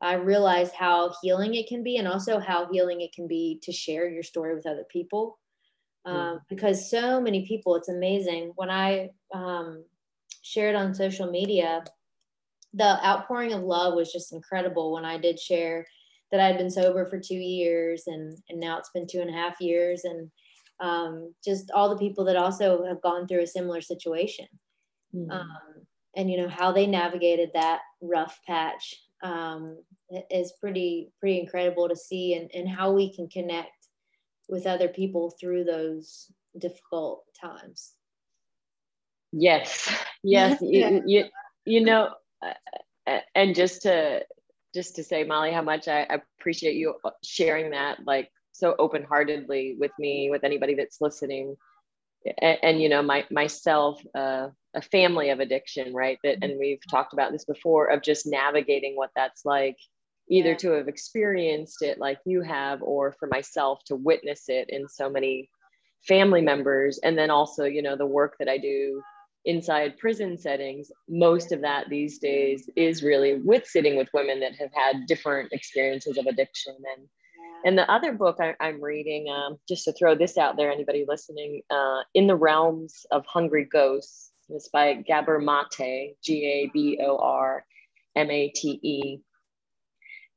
I 0.00 0.14
realized 0.14 0.74
how 0.74 1.12
healing 1.22 1.54
it 1.54 1.66
can 1.66 1.82
be 1.82 1.96
and 1.96 2.06
also 2.06 2.38
how 2.38 2.70
healing 2.70 3.00
it 3.00 3.12
can 3.12 3.26
be 3.26 3.58
to 3.62 3.72
share 3.72 4.08
your 4.08 4.22
story 4.22 4.54
with 4.54 4.66
other 4.66 4.84
people. 4.88 5.38
Um. 6.04 6.40
Because 6.48 6.90
so 6.90 7.20
many 7.20 7.46
people, 7.46 7.74
it's 7.74 7.88
amazing. 7.88 8.52
When 8.54 8.70
I 8.70 9.10
um, 9.34 9.84
shared 10.42 10.76
on 10.76 10.94
social 10.94 11.30
media, 11.30 11.84
the 12.72 13.04
outpouring 13.04 13.52
of 13.52 13.62
love 13.62 13.94
was 13.94 14.12
just 14.12 14.32
incredible 14.32 14.92
when 14.92 15.04
I 15.04 15.18
did 15.18 15.40
share 15.40 15.84
that 16.30 16.40
I'd 16.40 16.58
been 16.58 16.70
sober 16.70 17.06
for 17.06 17.18
two 17.18 17.34
years 17.34 18.04
and, 18.06 18.36
and 18.50 18.60
now 18.60 18.78
it's 18.78 18.90
been 18.90 19.06
two 19.06 19.20
and 19.20 19.30
a 19.30 19.32
half 19.32 19.60
years. 19.60 20.04
And 20.04 20.30
um, 20.80 21.34
just 21.44 21.70
all 21.72 21.88
the 21.88 21.96
people 21.96 22.24
that 22.24 22.36
also 22.36 22.84
have 22.84 23.02
gone 23.02 23.26
through 23.26 23.42
a 23.42 23.46
similar 23.46 23.80
situation. 23.80 24.46
Mm. 25.14 25.30
Um, 25.30 25.86
and, 26.16 26.30
you 26.30 26.38
know, 26.38 26.48
how 26.48 26.72
they 26.72 26.86
navigated 26.86 27.50
that 27.54 27.80
rough 28.00 28.40
patch 28.46 28.94
um, 29.22 29.78
is 30.30 30.52
pretty 30.60 31.12
pretty 31.20 31.40
incredible 31.40 31.88
to 31.88 31.96
see 31.96 32.34
and, 32.34 32.50
and 32.54 32.68
how 32.68 32.92
we 32.92 33.12
can 33.12 33.28
connect 33.28 33.88
with 34.48 34.66
other 34.66 34.88
people 34.88 35.34
through 35.40 35.64
those 35.64 36.30
difficult 36.58 37.24
times 37.38 37.94
yes 39.32 39.92
yes 40.22 40.58
you, 40.62 41.02
you, 41.06 41.24
you 41.64 41.84
know 41.84 42.10
uh, 42.42 42.54
uh, 43.06 43.18
and 43.34 43.54
just 43.54 43.82
to 43.82 44.24
just 44.74 44.96
to 44.96 45.02
say 45.02 45.24
molly 45.24 45.52
how 45.52 45.62
much 45.62 45.88
i 45.88 46.06
appreciate 46.38 46.76
you 46.76 46.94
sharing 47.22 47.70
that 47.70 47.98
like 48.06 48.30
so 48.58 48.74
open-heartedly 48.78 49.76
with 49.78 49.92
me 49.98 50.30
with 50.30 50.44
anybody 50.44 50.74
that's 50.74 51.00
listening 51.00 51.56
and, 52.40 52.58
and 52.62 52.82
you 52.82 52.88
know 52.88 53.02
my 53.02 53.24
myself 53.30 54.00
uh, 54.16 54.48
a 54.74 54.82
family 54.82 55.30
of 55.30 55.40
addiction 55.40 55.94
right 55.94 56.18
that 56.22 56.38
and 56.42 56.58
we've 56.58 56.80
talked 56.90 57.12
about 57.12 57.32
this 57.32 57.44
before 57.44 57.86
of 57.86 58.02
just 58.02 58.26
navigating 58.26 58.96
what 58.96 59.10
that's 59.16 59.44
like 59.44 59.76
either 60.30 60.50
yeah. 60.50 60.56
to 60.56 60.70
have 60.72 60.88
experienced 60.88 61.82
it 61.82 61.98
like 61.98 62.18
you 62.26 62.42
have 62.42 62.82
or 62.82 63.14
for 63.18 63.28
myself 63.28 63.80
to 63.86 63.96
witness 63.96 64.44
it 64.48 64.68
in 64.68 64.88
so 64.88 65.08
many 65.08 65.48
family 66.06 66.42
members 66.42 66.98
and 67.02 67.16
then 67.16 67.30
also 67.30 67.64
you 67.64 67.82
know 67.82 67.96
the 67.96 68.06
work 68.06 68.34
that 68.38 68.48
i 68.48 68.58
do 68.58 69.02
inside 69.44 69.96
prison 69.98 70.36
settings 70.36 70.90
most 71.08 71.52
of 71.52 71.60
that 71.62 71.88
these 71.88 72.18
days 72.18 72.68
is 72.76 73.02
really 73.02 73.40
with 73.44 73.66
sitting 73.66 73.96
with 73.96 74.08
women 74.12 74.40
that 74.40 74.54
have 74.54 74.70
had 74.74 75.06
different 75.06 75.50
experiences 75.52 76.18
of 76.18 76.26
addiction 76.26 76.74
and 76.96 77.08
and 77.64 77.76
the 77.76 77.90
other 77.90 78.12
book 78.12 78.38
I, 78.40 78.54
am 78.60 78.82
reading, 78.82 79.28
um, 79.30 79.58
just 79.68 79.84
to 79.84 79.92
throw 79.92 80.14
this 80.14 80.38
out 80.38 80.56
there, 80.56 80.70
anybody 80.70 81.04
listening, 81.06 81.62
uh, 81.70 82.02
In 82.14 82.26
the 82.26 82.36
Realms 82.36 83.06
of 83.10 83.24
Hungry 83.26 83.64
Ghosts, 83.64 84.32
it's 84.48 84.68
by 84.68 84.94
Gabor 84.94 85.38
Mate, 85.38 86.16
G 86.22 86.46
A 86.46 86.70
B 86.72 86.98
O 87.02 87.18
R 87.18 87.64
M 88.16 88.30
A 88.30 88.48
T 88.48 88.80
E. 88.82 89.18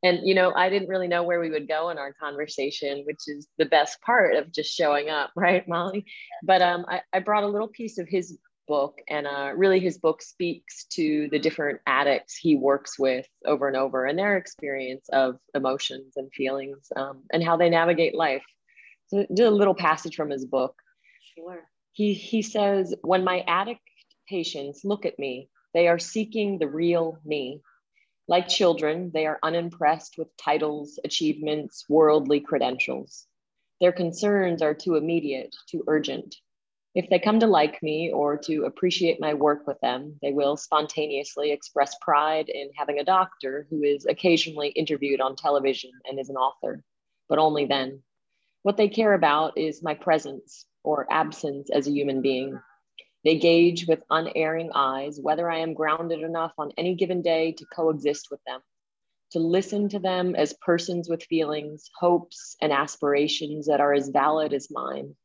And, 0.04 0.22
you 0.24 0.34
know, 0.34 0.52
I 0.56 0.70
didn't 0.70 0.90
really 0.90 1.08
know 1.08 1.24
where 1.24 1.40
we 1.40 1.52
would 1.52 1.68
go 1.68 1.92
in 1.92 2.00
our 2.00 2.12
conversation, 2.14 3.04
which 3.06 3.20
is 3.28 3.48
the 3.60 3.66
best 3.66 4.02
part 4.02 4.36
of 4.36 4.52
just 4.52 4.76
showing 4.76 5.10
up, 5.10 5.32
right, 5.36 5.68
Molly? 5.68 6.06
But 6.44 6.62
um, 6.62 6.86
I, 6.88 7.02
I 7.14 7.20
brought 7.20 7.44
a 7.44 7.48
little 7.48 7.68
piece 7.68 8.00
of 8.00 8.08
his 8.10 8.38
book 8.68 9.00
and 9.10 9.28
uh, 9.28 9.52
really 9.56 9.80
his 9.80 9.98
book 9.98 10.22
speaks 10.22 10.86
to 10.86 11.28
the 11.32 11.40
different 11.40 11.82
addicts 11.86 12.36
he 12.36 12.56
works 12.56 12.98
with 12.98 13.28
over 13.46 13.68
and 13.68 13.78
over 13.78 14.06
and 14.06 14.18
their 14.18 14.38
experience 14.38 15.08
of 15.12 15.38
emotions 15.54 16.14
and 16.16 16.32
feelings 16.34 16.92
um, 16.96 17.24
and 17.34 17.44
how 17.44 17.58
they 17.58 17.70
navigate 17.70 18.16
life. 18.16 18.44
So 19.08 19.26
do 19.34 19.48
a 19.48 19.50
little 19.50 19.76
passage 19.76 20.16
from 20.16 20.30
his 20.30 20.46
book. 20.46 20.76
Sure. 21.36 21.64
He, 21.92 22.14
he 22.14 22.42
says 22.42 22.96
when 23.02 23.24
my 23.24 23.44
addict 23.48 23.82
patients 24.30 24.86
look 24.86 25.06
at 25.06 25.20
me 25.20 25.50
they 25.74 25.88
are 25.88 26.00
seeking 26.00 26.60
the 26.60 26.68
real 26.68 27.18
me. 27.26 27.62
Like 28.28 28.48
children 28.48 29.12
they 29.14 29.26
are 29.26 29.40
unimpressed 29.44 30.18
with 30.18 30.36
titles 30.38 31.00
achievements 31.04 31.86
worldly 31.90 32.40
credentials. 32.40 33.28
Their 33.80 33.92
concerns 33.92 34.62
are 34.62 34.74
too 34.74 34.96
immediate 34.96 35.56
too 35.68 35.84
urgent 35.88 36.36
if 36.94 37.10
they 37.10 37.20
come 37.20 37.40
to 37.40 37.48
like 37.48 37.82
me 37.82 38.12
or 38.12 38.38
to 38.38 38.66
appreciate 38.66 39.22
my 39.22 39.34
work 39.34 39.66
with 39.66 39.80
them, 39.80 40.18
they 40.22 40.34
will 40.34 40.58
spontaneously 40.58 41.52
express 41.52 41.96
pride 42.02 42.50
in 42.50 42.70
having 42.76 43.00
a 43.00 43.06
doctor 43.06 43.66
who 43.70 43.82
is 43.84 44.06
occasionally 44.06 44.70
interviewed 44.70 45.22
on 45.22 45.38
television 45.38 45.92
and 46.06 46.20
is 46.20 46.30
an 46.30 46.36
author, 46.36 46.84
but 47.30 47.40
only 47.40 47.66
then. 47.66 48.04
What 48.64 48.76
they 48.76 48.90
care 48.90 49.14
about 49.14 49.58
is 49.58 49.82
my 49.82 49.94
presence 49.94 50.66
or 50.84 51.08
absence 51.10 51.70
as 51.70 51.88
a 51.88 51.92
human 51.92 52.22
being. 52.22 52.60
They 53.24 53.38
gauge 53.38 53.88
with 53.88 54.04
unerring 54.10 54.72
eyes 54.76 55.18
whether 55.22 55.50
I 55.50 55.60
am 55.60 55.74
grounded 55.74 56.22
enough 56.24 56.54
on 56.58 56.72
any 56.78 56.96
given 56.96 57.22
day 57.22 57.54
to 57.54 57.66
coexist 57.74 58.28
with 58.30 58.42
them, 58.46 58.60
to 59.32 59.40
listen 59.40 59.88
to 59.90 60.00
them 60.00 60.36
as 60.36 60.56
persons 60.62 61.08
with 61.08 61.24
feelings, 61.24 61.90
hopes, 61.98 62.58
and 62.62 62.74
aspirations 62.74 63.68
that 63.68 63.80
are 63.80 63.94
as 63.94 64.10
valid 64.10 64.52
as 64.52 64.70
mine 64.70 65.16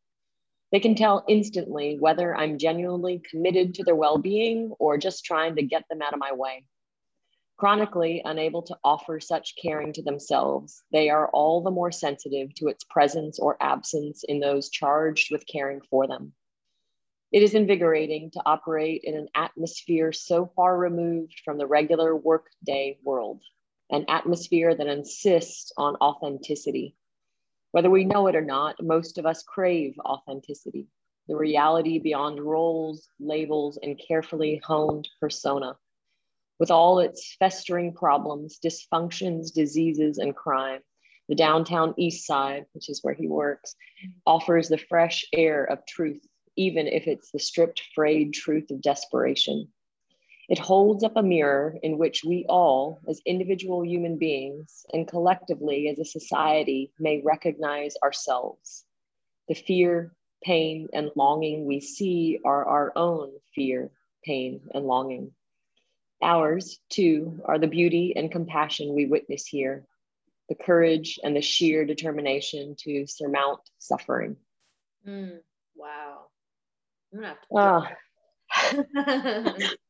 they 0.76 0.80
can 0.80 0.94
tell 0.94 1.24
instantly 1.26 1.96
whether 1.98 2.36
I'm 2.36 2.58
genuinely 2.58 3.22
committed 3.30 3.72
to 3.72 3.84
their 3.84 3.94
well 3.94 4.18
being 4.18 4.74
or 4.78 4.98
just 4.98 5.24
trying 5.24 5.56
to 5.56 5.62
get 5.62 5.84
them 5.88 6.02
out 6.02 6.12
of 6.12 6.18
my 6.18 6.34
way. 6.34 6.66
Chronically 7.56 8.20
unable 8.22 8.60
to 8.60 8.76
offer 8.84 9.18
such 9.18 9.54
caring 9.56 9.94
to 9.94 10.02
themselves, 10.02 10.82
they 10.92 11.08
are 11.08 11.30
all 11.30 11.62
the 11.62 11.70
more 11.70 11.90
sensitive 11.90 12.52
to 12.56 12.68
its 12.68 12.84
presence 12.84 13.38
or 13.38 13.56
absence 13.58 14.22
in 14.24 14.38
those 14.38 14.68
charged 14.68 15.32
with 15.32 15.46
caring 15.46 15.80
for 15.80 16.06
them. 16.06 16.34
It 17.32 17.42
is 17.42 17.54
invigorating 17.54 18.30
to 18.32 18.42
operate 18.44 19.00
in 19.02 19.16
an 19.16 19.28
atmosphere 19.34 20.12
so 20.12 20.52
far 20.54 20.76
removed 20.76 21.40
from 21.42 21.56
the 21.56 21.66
regular 21.66 22.14
workday 22.14 22.98
world, 23.02 23.40
an 23.88 24.04
atmosphere 24.08 24.74
that 24.74 24.88
insists 24.88 25.72
on 25.78 25.96
authenticity 26.02 26.96
whether 27.76 27.90
we 27.90 28.06
know 28.06 28.26
it 28.26 28.34
or 28.34 28.40
not, 28.40 28.82
most 28.82 29.18
of 29.18 29.26
us 29.26 29.42
crave 29.42 29.94
authenticity, 30.02 30.86
the 31.28 31.36
reality 31.36 31.98
beyond 31.98 32.40
roles, 32.40 33.10
labels, 33.20 33.78
and 33.82 34.00
carefully 34.08 34.58
honed 34.64 35.06
persona. 35.20 35.76
With 36.58 36.70
all 36.70 37.00
its 37.00 37.36
festering 37.38 37.92
problems, 37.92 38.58
dysfunctions, 38.64 39.52
diseases, 39.52 40.16
and 40.16 40.34
crime, 40.34 40.80
the 41.28 41.34
downtown 41.34 41.92
east 41.98 42.26
side, 42.26 42.64
which 42.72 42.88
is 42.88 43.00
where 43.02 43.12
he 43.12 43.28
works, 43.28 43.76
offers 44.24 44.70
the 44.70 44.78
fresh 44.78 45.26
air 45.34 45.64
of 45.64 45.84
truth, 45.84 46.26
even 46.56 46.86
if 46.86 47.06
it's 47.06 47.30
the 47.30 47.38
stripped, 47.38 47.82
frayed 47.94 48.32
truth 48.32 48.70
of 48.70 48.80
desperation. 48.80 49.68
It 50.48 50.58
holds 50.58 51.02
up 51.02 51.16
a 51.16 51.22
mirror 51.22 51.76
in 51.82 51.98
which 51.98 52.22
we 52.24 52.46
all, 52.48 53.00
as 53.08 53.20
individual 53.26 53.84
human 53.84 54.16
beings 54.16 54.86
and 54.92 55.08
collectively 55.08 55.88
as 55.88 55.98
a 55.98 56.04
society, 56.04 56.92
may 57.00 57.20
recognize 57.20 57.96
ourselves. 58.02 58.84
The 59.48 59.54
fear, 59.54 60.12
pain, 60.44 60.88
and 60.92 61.10
longing 61.16 61.64
we 61.66 61.80
see 61.80 62.38
are 62.44 62.64
our 62.64 62.92
own 62.94 63.32
fear, 63.54 63.90
pain, 64.24 64.60
and 64.72 64.86
longing. 64.86 65.32
Ours, 66.22 66.78
too, 66.90 67.40
are 67.44 67.58
the 67.58 67.66
beauty 67.66 68.14
and 68.16 68.30
compassion 68.30 68.94
we 68.94 69.06
witness 69.06 69.46
here, 69.46 69.84
the 70.48 70.54
courage 70.54 71.18
and 71.24 71.34
the 71.34 71.42
sheer 71.42 71.84
determination 71.84 72.76
to 72.78 73.06
surmount 73.08 73.60
suffering. 73.78 74.36
Mm, 75.06 75.40
wow. 75.74 76.26
I'm 77.12 77.20
gonna 77.20 77.28
have 77.28 77.94
to. 78.68 79.58
Oh. 79.58 79.66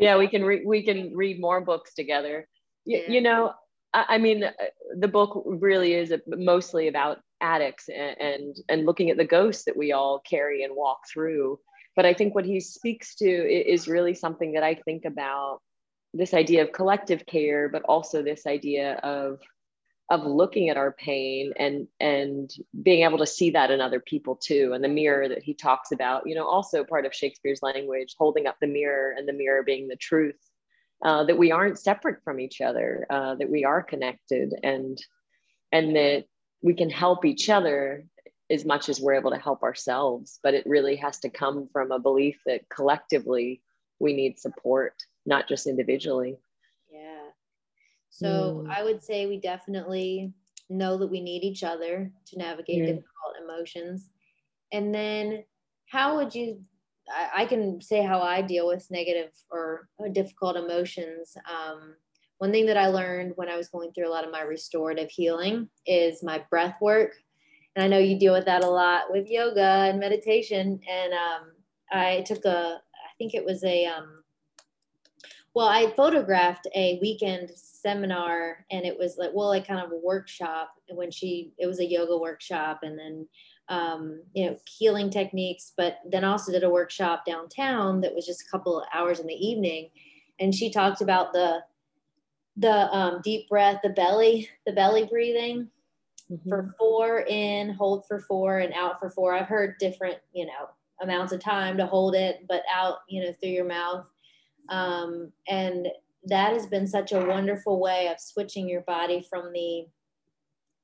yeah 0.00 0.16
we 0.16 0.28
can 0.28 0.44
read 0.44 0.62
we 0.66 0.82
can 0.82 1.14
read 1.14 1.40
more 1.40 1.60
books 1.60 1.94
together. 1.94 2.48
You, 2.84 2.98
yeah. 2.98 3.10
you 3.10 3.20
know 3.20 3.52
I, 3.94 4.04
I, 4.10 4.18
mean 4.18 4.44
uh, 4.44 4.52
the 4.98 5.08
book 5.08 5.42
really 5.46 5.94
is 5.94 6.12
mostly 6.26 6.88
about 6.88 7.18
addicts 7.40 7.88
and, 7.88 8.20
and 8.20 8.56
and 8.68 8.86
looking 8.86 9.10
at 9.10 9.16
the 9.16 9.24
ghosts 9.24 9.64
that 9.64 9.76
we 9.76 9.92
all 9.92 10.20
carry 10.28 10.64
and 10.64 10.74
walk 10.74 11.00
through. 11.12 11.58
But 11.94 12.06
i 12.06 12.12
think 12.12 12.34
what 12.34 12.44
he 12.44 12.60
speaks 12.60 13.14
to 13.16 13.26
is 13.26 13.88
really 13.88 14.14
something 14.14 14.52
that 14.52 14.62
i 14.62 14.74
think 14.74 15.04
about 15.06 15.60
this 16.12 16.34
idea 16.34 16.62
of 16.62 16.72
collective 16.72 17.24
care 17.26 17.68
but 17.68 17.82
also 17.84 18.22
this 18.22 18.46
idea 18.46 18.94
of 19.02 19.38
of 20.08 20.24
looking 20.24 20.68
at 20.68 20.76
our 20.76 20.92
pain 20.92 21.52
and 21.58 21.88
and 21.98 22.50
being 22.82 23.02
able 23.02 23.18
to 23.18 23.26
see 23.26 23.50
that 23.50 23.70
in 23.72 23.80
other 23.80 23.98
people 23.98 24.36
too 24.36 24.72
and 24.72 24.84
the 24.84 24.88
mirror 24.88 25.28
that 25.28 25.42
he 25.42 25.52
talks 25.52 25.90
about 25.90 26.22
you 26.26 26.34
know 26.34 26.46
also 26.46 26.84
part 26.84 27.04
of 27.04 27.12
shakespeare's 27.12 27.62
language 27.62 28.14
holding 28.16 28.46
up 28.46 28.56
the 28.60 28.68
mirror 28.68 29.14
and 29.16 29.28
the 29.28 29.32
mirror 29.32 29.64
being 29.64 29.88
the 29.88 29.96
truth 29.96 30.36
uh, 31.04 31.24
that 31.24 31.38
we 31.38 31.52
aren't 31.52 31.78
separate 31.78 32.22
from 32.24 32.40
each 32.40 32.60
other, 32.60 33.06
uh, 33.10 33.34
that 33.34 33.50
we 33.50 33.64
are 33.64 33.82
connected, 33.82 34.54
and 34.62 34.98
and 35.72 35.94
that 35.96 36.24
we 36.62 36.74
can 36.74 36.88
help 36.88 37.24
each 37.24 37.50
other 37.50 38.06
as 38.48 38.64
much 38.64 38.88
as 38.88 39.00
we're 39.00 39.14
able 39.14 39.30
to 39.30 39.38
help 39.38 39.62
ourselves. 39.62 40.38
But 40.42 40.54
it 40.54 40.66
really 40.66 40.96
has 40.96 41.18
to 41.20 41.30
come 41.30 41.68
from 41.72 41.92
a 41.92 41.98
belief 41.98 42.40
that 42.46 42.68
collectively 42.68 43.62
we 43.98 44.14
need 44.14 44.38
support, 44.38 44.94
not 45.26 45.48
just 45.48 45.66
individually. 45.66 46.38
Yeah. 48.20 48.28
So 48.28 48.64
mm. 48.66 48.70
I 48.70 48.82
would 48.82 49.02
say 49.02 49.26
we 49.26 49.38
definitely 49.38 50.32
know 50.68 50.98
that 50.98 51.06
we 51.06 51.20
need 51.20 51.44
each 51.44 51.62
other 51.62 52.10
to 52.26 52.38
navigate 52.38 52.82
mm. 52.82 52.86
difficult 52.86 53.34
emotions. 53.42 54.10
And 54.72 54.94
then 54.94 55.44
how 55.86 56.16
would 56.16 56.34
you 56.34 56.60
I, 57.08 57.42
I, 57.42 57.46
can 57.46 57.80
say 57.80 58.02
how 58.02 58.20
I 58.20 58.42
deal 58.42 58.66
with 58.66 58.90
negative 58.90 59.30
or, 59.50 59.88
or 59.98 60.08
difficult 60.08 60.56
emotions. 60.56 61.36
Um, 61.48 61.94
one 62.38 62.52
thing 62.52 62.66
that 62.66 62.76
I 62.76 62.88
learned 62.88 63.32
when 63.36 63.48
I 63.48 63.56
was 63.56 63.68
going 63.68 63.92
through 63.92 64.08
a 64.08 64.12
lot 64.12 64.24
of 64.24 64.32
my 64.32 64.42
restorative 64.42 65.10
healing 65.10 65.68
is 65.86 66.22
my 66.22 66.44
breath 66.50 66.76
work. 66.80 67.12
And 67.74 67.84
I 67.84 67.88
know 67.88 67.98
you 67.98 68.18
deal 68.18 68.32
with 68.32 68.46
that 68.46 68.64
a 68.64 68.68
lot 68.68 69.10
with 69.10 69.30
yoga 69.30 69.60
and 69.60 70.00
meditation. 70.00 70.80
And 70.90 71.12
um, 71.12 71.52
I 71.92 72.24
took 72.26 72.44
a, 72.44 72.80
I 72.80 73.10
think 73.18 73.34
it 73.34 73.44
was 73.44 73.62
a, 73.64 73.86
um, 73.86 74.22
well, 75.56 75.68
I 75.68 75.90
photographed 75.96 76.66
a 76.74 76.98
weekend 77.00 77.50
seminar 77.54 78.66
and 78.70 78.84
it 78.84 78.98
was 78.98 79.16
like, 79.16 79.30
well, 79.32 79.48
like 79.48 79.66
kind 79.66 79.80
of 79.80 79.90
a 79.90 79.96
workshop 79.96 80.74
when 80.90 81.10
she, 81.10 81.54
it 81.56 81.66
was 81.66 81.80
a 81.80 81.86
yoga 81.86 82.18
workshop. 82.18 82.80
And 82.82 82.98
then 82.98 83.26
um, 83.70 84.22
you 84.34 84.44
know, 84.44 84.58
healing 84.68 85.08
techniques, 85.08 85.72
but 85.74 86.00
then 86.10 86.24
also 86.24 86.52
did 86.52 86.62
a 86.62 86.68
workshop 86.68 87.24
downtown 87.24 88.02
that 88.02 88.14
was 88.14 88.26
just 88.26 88.42
a 88.42 88.50
couple 88.50 88.78
of 88.78 88.86
hours 88.92 89.18
in 89.18 89.26
the 89.26 89.34
evening. 89.34 89.88
And 90.38 90.54
she 90.54 90.70
talked 90.70 91.00
about 91.00 91.32
the 91.32 91.60
the 92.58 92.94
um, 92.94 93.22
deep 93.24 93.48
breath, 93.48 93.80
the 93.82 93.88
belly, 93.88 94.50
the 94.66 94.72
belly 94.72 95.06
breathing 95.06 95.68
mm-hmm. 96.30 96.48
for 96.50 96.74
four 96.78 97.20
in, 97.28 97.70
hold 97.70 98.06
for 98.06 98.20
four, 98.20 98.58
and 98.58 98.74
out 98.74 99.00
for 99.00 99.08
four. 99.08 99.34
I've 99.34 99.48
heard 99.48 99.78
different, 99.78 100.18
you 100.34 100.44
know, 100.44 100.68
amounts 101.00 101.32
of 101.32 101.40
time 101.40 101.78
to 101.78 101.86
hold 101.86 102.14
it, 102.14 102.44
but 102.46 102.62
out, 102.70 102.98
you 103.08 103.22
know, 103.22 103.32
through 103.40 103.50
your 103.50 103.64
mouth. 103.64 104.06
Um, 104.68 105.32
and 105.48 105.88
that 106.24 106.52
has 106.52 106.66
been 106.66 106.86
such 106.86 107.12
a 107.12 107.24
wonderful 107.24 107.80
way 107.80 108.08
of 108.08 108.20
switching 108.20 108.68
your 108.68 108.82
body 108.82 109.24
from 109.28 109.52
the, 109.52 109.86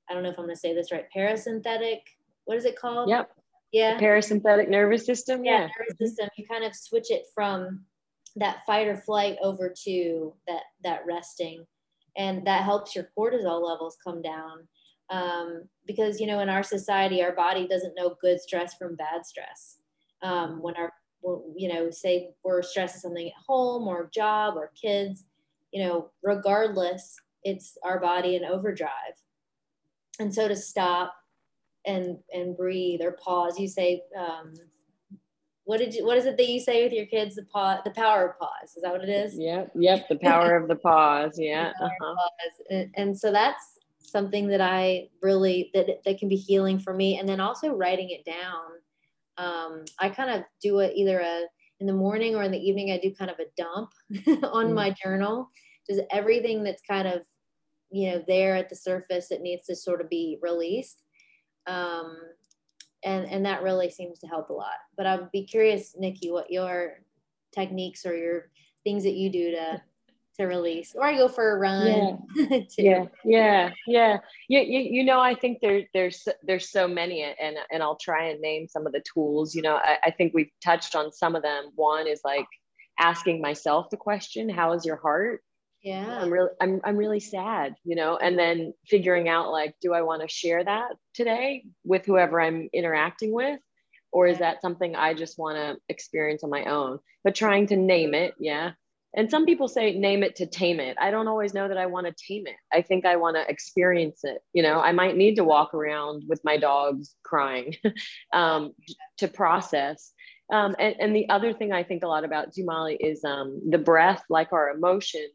I 0.08 0.14
don't 0.14 0.22
know 0.22 0.30
if 0.30 0.38
I'm 0.38 0.44
going 0.44 0.54
to 0.54 0.60
say 0.60 0.74
this 0.74 0.92
right, 0.92 1.06
parasympathetic 1.14 2.00
what 2.44 2.56
is 2.56 2.64
it 2.64 2.78
called? 2.78 3.08
Yep. 3.08 3.30
Yeah. 3.72 3.96
The 3.96 4.04
parasympathetic 4.04 4.68
nervous 4.68 5.06
system. 5.06 5.44
Yeah, 5.44 5.52
yeah. 5.52 5.68
nervous 5.78 5.98
system. 5.98 6.28
You 6.36 6.46
kind 6.46 6.64
of 6.64 6.74
switch 6.74 7.10
it 7.10 7.24
from 7.34 7.80
that 8.36 8.64
fight 8.66 8.86
or 8.86 8.96
flight 8.96 9.36
over 9.42 9.72
to 9.84 10.34
that 10.46 10.62
that 10.84 11.02
resting, 11.06 11.66
and 12.16 12.46
that 12.46 12.64
helps 12.64 12.94
your 12.94 13.08
cortisol 13.16 13.66
levels 13.66 13.96
come 14.04 14.20
down. 14.22 14.68
Um, 15.10 15.64
because 15.86 16.20
you 16.20 16.26
know, 16.26 16.40
in 16.40 16.48
our 16.48 16.62
society, 16.62 17.22
our 17.22 17.34
body 17.34 17.66
doesn't 17.66 17.94
know 17.96 18.16
good 18.20 18.40
stress 18.40 18.74
from 18.74 18.96
bad 18.96 19.24
stress. 19.24 19.78
Um, 20.22 20.62
when 20.62 20.76
our 20.76 20.92
you 21.56 21.68
know, 21.68 21.90
say 21.90 22.30
we're 22.42 22.62
stressing 22.62 23.00
something 23.00 23.26
at 23.26 23.32
home 23.46 23.86
or 23.86 24.10
job 24.12 24.54
or 24.56 24.72
kids, 24.80 25.24
you 25.72 25.82
know, 25.82 26.10
regardless, 26.22 27.16
it's 27.44 27.76
our 27.84 28.00
body 28.00 28.36
in 28.36 28.44
overdrive. 28.44 28.90
And 30.18 30.34
so 30.34 30.48
to 30.48 30.56
stop 30.56 31.14
and 31.84 32.18
and 32.32 32.56
breathe 32.56 33.00
or 33.02 33.12
pause. 33.12 33.58
You 33.58 33.68
say, 33.68 34.02
um, 34.18 34.54
what 35.64 35.78
did 35.78 35.94
you? 35.94 36.04
What 36.04 36.18
is 36.18 36.26
it 36.26 36.36
that 36.36 36.48
you 36.48 36.60
say 36.60 36.84
with 36.84 36.92
your 36.92 37.06
kids? 37.06 37.36
The 37.36 37.44
pause, 37.44 37.80
the 37.84 37.90
power 37.90 38.30
of 38.30 38.38
pause. 38.38 38.76
Is 38.76 38.82
that 38.82 38.92
what 38.92 39.02
it 39.02 39.08
is? 39.08 39.36
Yep, 39.38 39.72
yep. 39.74 40.08
The 40.08 40.16
power 40.16 40.56
of 40.56 40.68
the 40.68 40.76
pause. 40.76 41.38
Yeah. 41.38 41.72
The 41.78 41.86
uh-huh. 41.86 42.14
pause. 42.14 42.66
And, 42.70 42.90
and 42.96 43.18
so 43.18 43.32
that's 43.32 43.78
something 43.98 44.48
that 44.48 44.60
I 44.60 45.08
really 45.22 45.70
that 45.74 45.86
that 46.04 46.18
can 46.18 46.28
be 46.28 46.36
healing 46.36 46.78
for 46.78 46.92
me. 46.92 47.18
And 47.18 47.28
then 47.28 47.40
also 47.40 47.74
writing 47.74 48.10
it 48.10 48.24
down. 48.24 48.62
Um, 49.42 49.84
I 49.98 50.08
kind 50.08 50.30
of 50.30 50.44
do 50.62 50.78
it 50.80 50.94
either 50.96 51.18
a 51.20 51.42
in 51.80 51.86
the 51.86 51.92
morning 51.92 52.36
or 52.36 52.42
in 52.42 52.52
the 52.52 52.58
evening. 52.58 52.92
I 52.92 52.98
do 52.98 53.14
kind 53.14 53.30
of 53.30 53.38
a 53.40 53.50
dump 53.56 53.90
on 54.52 54.68
mm. 54.68 54.74
my 54.74 54.94
journal. 55.02 55.50
Just 55.88 56.02
everything 56.10 56.62
that's 56.62 56.82
kind 56.88 57.08
of 57.08 57.22
you 57.90 58.10
know 58.10 58.24
there 58.26 58.56
at 58.56 58.68
the 58.68 58.76
surface 58.76 59.28
that 59.28 59.42
needs 59.42 59.66
to 59.66 59.76
sort 59.76 60.00
of 60.00 60.08
be 60.08 60.38
released 60.42 61.02
um, 61.66 62.16
and 63.04 63.26
and 63.26 63.46
that 63.46 63.62
really 63.62 63.90
seems 63.90 64.18
to 64.20 64.26
help 64.26 64.50
a 64.50 64.54
lot. 64.54 64.78
But 64.96 65.06
I'd 65.06 65.30
be 65.32 65.44
curious, 65.44 65.94
Nikki, 65.98 66.30
what 66.30 66.50
your 66.50 66.98
techniques 67.52 68.06
or 68.06 68.16
your 68.16 68.50
things 68.84 69.04
that 69.04 69.14
you 69.14 69.30
do 69.30 69.52
to 69.52 69.82
to 70.38 70.46
release 70.46 70.94
or 70.94 71.04
I 71.04 71.16
go 71.16 71.28
for 71.28 71.52
a 71.52 71.58
run. 71.58 72.18
Yeah, 72.34 72.60
yeah, 72.78 73.04
yeah, 73.24 73.70
yeah. 73.86 74.18
You, 74.48 74.60
you, 74.60 74.80
you 74.80 75.04
know, 75.04 75.20
I 75.20 75.34
think 75.34 75.58
there, 75.60 75.82
there's, 75.94 76.26
there's 76.42 76.70
so 76.70 76.88
many 76.88 77.22
and, 77.22 77.56
and 77.70 77.82
I'll 77.82 77.96
try 77.96 78.28
and 78.28 78.40
name 78.40 78.66
some 78.68 78.86
of 78.86 78.92
the 78.92 79.02
tools, 79.12 79.54
you 79.54 79.62
know, 79.62 79.76
I, 79.76 79.98
I 80.04 80.10
think 80.10 80.32
we've 80.34 80.50
touched 80.64 80.96
on 80.96 81.12
some 81.12 81.36
of 81.36 81.42
them. 81.42 81.70
One 81.74 82.06
is 82.06 82.20
like 82.24 82.46
asking 82.98 83.40
myself 83.40 83.90
the 83.90 83.96
question, 83.96 84.48
how 84.48 84.72
is 84.72 84.84
your 84.84 84.96
heart? 84.96 85.42
yeah 85.82 86.18
i'm 86.20 86.32
really 86.32 86.50
i'm, 86.60 86.80
I'm 86.84 86.96
really 86.96 87.20
sad 87.20 87.74
you 87.84 87.96
know 87.96 88.16
and 88.16 88.38
then 88.38 88.72
figuring 88.86 89.28
out 89.28 89.50
like 89.50 89.74
do 89.80 89.92
i 89.92 90.02
want 90.02 90.22
to 90.22 90.28
share 90.28 90.62
that 90.62 90.92
today 91.12 91.64
with 91.84 92.06
whoever 92.06 92.40
i'm 92.40 92.68
interacting 92.72 93.32
with 93.32 93.58
or 94.12 94.26
is 94.26 94.38
that 94.38 94.62
something 94.62 94.94
i 94.94 95.12
just 95.12 95.38
want 95.38 95.56
to 95.56 95.76
experience 95.88 96.44
on 96.44 96.50
my 96.50 96.64
own 96.64 96.98
but 97.24 97.34
trying 97.34 97.66
to 97.66 97.76
name 97.76 98.14
it 98.14 98.34
yeah 98.38 98.72
and 99.14 99.30
some 99.30 99.44
people 99.44 99.68
say 99.68 99.98
name 99.98 100.22
it 100.22 100.36
to 100.36 100.46
tame 100.46 100.80
it 100.80 100.96
i 101.00 101.10
don't 101.10 101.28
always 101.28 101.54
know 101.54 101.68
that 101.68 101.76
i 101.76 101.86
want 101.86 102.06
to 102.06 102.24
tame 102.28 102.46
it 102.46 102.56
i 102.72 102.80
think 102.80 103.04
i 103.04 103.16
want 103.16 103.36
to 103.36 103.50
experience 103.50 104.20
it 104.24 104.42
you 104.52 104.62
know 104.62 104.80
i 104.80 104.92
might 104.92 105.16
need 105.16 105.36
to 105.36 105.44
walk 105.44 105.74
around 105.74 106.22
with 106.28 106.40
my 106.44 106.56
dogs 106.56 107.14
crying 107.22 107.74
um, 108.32 108.72
to 109.18 109.28
process 109.28 110.12
um, 110.52 110.76
and, 110.78 110.96
and, 110.98 111.16
the 111.16 111.28
other 111.30 111.52
thing 111.52 111.72
i 111.72 111.82
think 111.82 112.02
a 112.04 112.08
lot 112.08 112.24
about 112.24 112.48
Molly, 112.58 112.96
is 112.96 113.24
um, 113.24 113.60
the 113.70 113.78
breath 113.78 114.22
like 114.28 114.52
our 114.52 114.70
emotions 114.70 115.32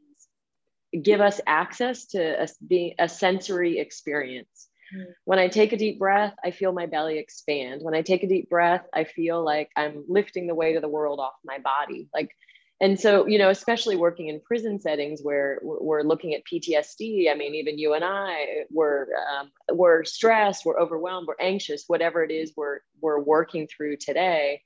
give 1.02 1.22
us 1.22 1.42
access 1.46 2.06
to 2.08 2.44
a, 2.44 2.48
being 2.68 2.94
a 3.00 3.10
sensory 3.10 3.80
experience. 3.80 4.68
Mm. 4.96 5.06
When 5.26 5.40
I 5.40 5.48
take 5.48 5.74
a 5.74 5.78
deep 5.78 6.00
breath, 6.00 6.34
I 6.44 6.52
feel 6.52 6.72
my 6.72 6.86
belly 6.86 7.18
expand. 7.18 7.82
When 7.84 7.94
I 7.94 8.02
take 8.02 8.24
a 8.24 8.28
deep 8.28 8.50
breath, 8.50 8.86
I 8.94 9.04
feel 9.04 9.44
like 9.44 9.70
I'm 9.76 10.06
lifting 10.08 10.48
the 10.48 10.56
weight 10.56 10.76
of 10.76 10.82
the 10.82 10.90
world 10.90 11.20
off 11.20 11.34
my 11.44 11.60
body. 11.60 12.08
Like, 12.14 12.32
and 12.80 13.00
so, 13.00 13.26
you 13.26 13.40
know, 13.40 13.50
especially 13.50 13.96
working 13.96 14.28
in 14.28 14.40
prison 14.40 14.80
settings 14.80 15.22
where 15.22 15.60
we're 15.64 16.04
looking 16.04 16.36
at 16.36 16.44
PTSD. 16.46 17.32
I 17.32 17.36
mean, 17.36 17.56
even 17.56 17.80
you 17.80 17.94
and 17.94 18.04
I, 18.06 18.66
were 18.70 19.10
um, 19.40 19.52
we're 19.72 20.04
stressed, 20.04 20.66
we're 20.66 20.80
overwhelmed, 20.80 21.28
we're 21.28 21.36
anxious, 21.40 21.86
whatever 21.88 22.24
it 22.24 22.32
is 22.32 22.54
we're 22.56 22.80
we're 23.02 23.22
working 23.22 23.68
through 23.68 23.98
today 23.98 24.62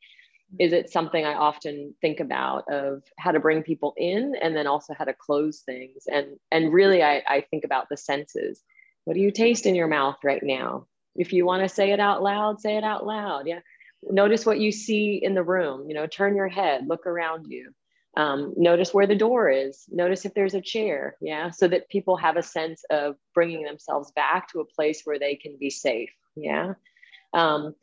is 0.59 0.73
it 0.73 0.91
something 0.91 1.25
I 1.25 1.33
often 1.33 1.95
think 2.01 2.19
about 2.19 2.65
of 2.69 3.03
how 3.17 3.31
to 3.31 3.39
bring 3.39 3.63
people 3.63 3.93
in 3.97 4.35
and 4.41 4.55
then 4.55 4.67
also 4.67 4.93
how 4.93 5.05
to 5.05 5.13
close 5.13 5.61
things. 5.61 6.03
And, 6.11 6.37
and 6.51 6.73
really, 6.73 7.01
I, 7.01 7.23
I 7.27 7.45
think 7.49 7.63
about 7.63 7.87
the 7.89 7.97
senses. 7.97 8.61
What 9.05 9.13
do 9.13 9.21
you 9.21 9.31
taste 9.31 9.65
in 9.65 9.75
your 9.75 9.87
mouth 9.87 10.17
right 10.23 10.43
now? 10.43 10.87
If 11.15 11.33
you 11.33 11.45
want 11.45 11.63
to 11.63 11.69
say 11.69 11.91
it 11.91 11.99
out 11.99 12.21
loud, 12.21 12.59
say 12.59 12.77
it 12.77 12.83
out 12.83 13.05
loud. 13.05 13.47
Yeah. 13.47 13.59
Notice 14.03 14.45
what 14.45 14.59
you 14.59 14.71
see 14.71 15.19
in 15.21 15.35
the 15.35 15.43
room. 15.43 15.87
You 15.87 15.95
know, 15.95 16.07
turn 16.07 16.35
your 16.35 16.47
head, 16.49 16.87
look 16.87 17.05
around 17.05 17.45
you. 17.49 17.71
Um, 18.17 18.53
notice 18.57 18.93
where 18.93 19.07
the 19.07 19.15
door 19.15 19.49
is. 19.49 19.85
Notice 19.89 20.25
if 20.25 20.33
there's 20.33 20.53
a 20.53 20.61
chair. 20.61 21.15
Yeah. 21.21 21.51
So 21.51 21.67
that 21.69 21.89
people 21.89 22.17
have 22.17 22.37
a 22.37 22.43
sense 22.43 22.83
of 22.89 23.15
bringing 23.33 23.63
themselves 23.63 24.11
back 24.11 24.51
to 24.51 24.59
a 24.59 24.65
place 24.65 25.01
where 25.05 25.19
they 25.19 25.35
can 25.35 25.57
be 25.57 25.69
safe. 25.69 26.11
Yeah. 26.35 26.73
Um, 27.33 27.73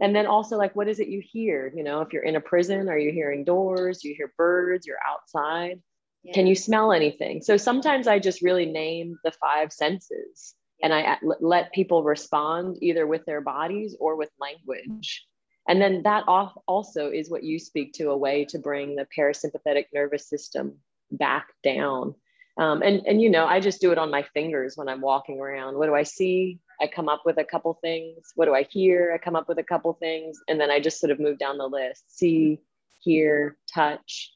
and 0.00 0.14
then 0.14 0.26
also 0.26 0.56
like 0.56 0.74
what 0.76 0.88
is 0.88 1.00
it 1.00 1.08
you 1.08 1.20
hear 1.20 1.72
you 1.74 1.82
know 1.82 2.00
if 2.00 2.12
you're 2.12 2.22
in 2.22 2.36
a 2.36 2.40
prison 2.40 2.88
are 2.88 2.98
you 2.98 3.12
hearing 3.12 3.44
doors 3.44 4.04
you 4.04 4.14
hear 4.14 4.32
birds 4.36 4.86
you're 4.86 4.98
outside 5.06 5.80
yeah. 6.22 6.32
can 6.32 6.46
you 6.46 6.54
smell 6.54 6.92
anything 6.92 7.42
so 7.42 7.56
sometimes 7.56 8.06
i 8.06 8.18
just 8.18 8.42
really 8.42 8.66
name 8.66 9.18
the 9.24 9.32
five 9.32 9.72
senses 9.72 10.54
and 10.82 10.92
i 10.92 11.16
let 11.40 11.72
people 11.72 12.02
respond 12.02 12.76
either 12.82 13.06
with 13.06 13.24
their 13.24 13.40
bodies 13.40 13.96
or 13.98 14.16
with 14.16 14.30
language 14.40 15.26
and 15.68 15.80
then 15.80 16.02
that 16.04 16.24
also 16.26 17.10
is 17.10 17.30
what 17.30 17.42
you 17.42 17.58
speak 17.58 17.92
to 17.92 18.10
a 18.10 18.16
way 18.16 18.44
to 18.44 18.58
bring 18.58 18.96
the 18.96 19.06
parasympathetic 19.16 19.86
nervous 19.92 20.28
system 20.28 20.76
back 21.10 21.48
down 21.62 22.14
um, 22.58 22.82
and 22.82 23.06
and 23.06 23.20
you 23.22 23.30
know 23.30 23.46
i 23.46 23.60
just 23.60 23.80
do 23.80 23.92
it 23.92 23.98
on 23.98 24.10
my 24.10 24.22
fingers 24.34 24.76
when 24.76 24.88
i'm 24.88 25.00
walking 25.00 25.40
around 25.40 25.76
what 25.76 25.86
do 25.86 25.94
i 25.94 26.02
see 26.02 26.58
I 26.80 26.86
come 26.86 27.08
up 27.08 27.22
with 27.24 27.38
a 27.38 27.44
couple 27.44 27.78
things. 27.80 28.32
What 28.34 28.46
do 28.46 28.54
I 28.54 28.64
hear? 28.64 29.12
I 29.14 29.18
come 29.18 29.36
up 29.36 29.48
with 29.48 29.58
a 29.58 29.64
couple 29.64 29.92
things. 29.94 30.38
And 30.48 30.60
then 30.60 30.70
I 30.70 30.80
just 30.80 31.00
sort 31.00 31.10
of 31.10 31.20
move 31.20 31.38
down 31.38 31.58
the 31.58 31.66
list 31.66 32.18
see, 32.18 32.60
hear, 33.00 33.56
touch. 33.72 34.32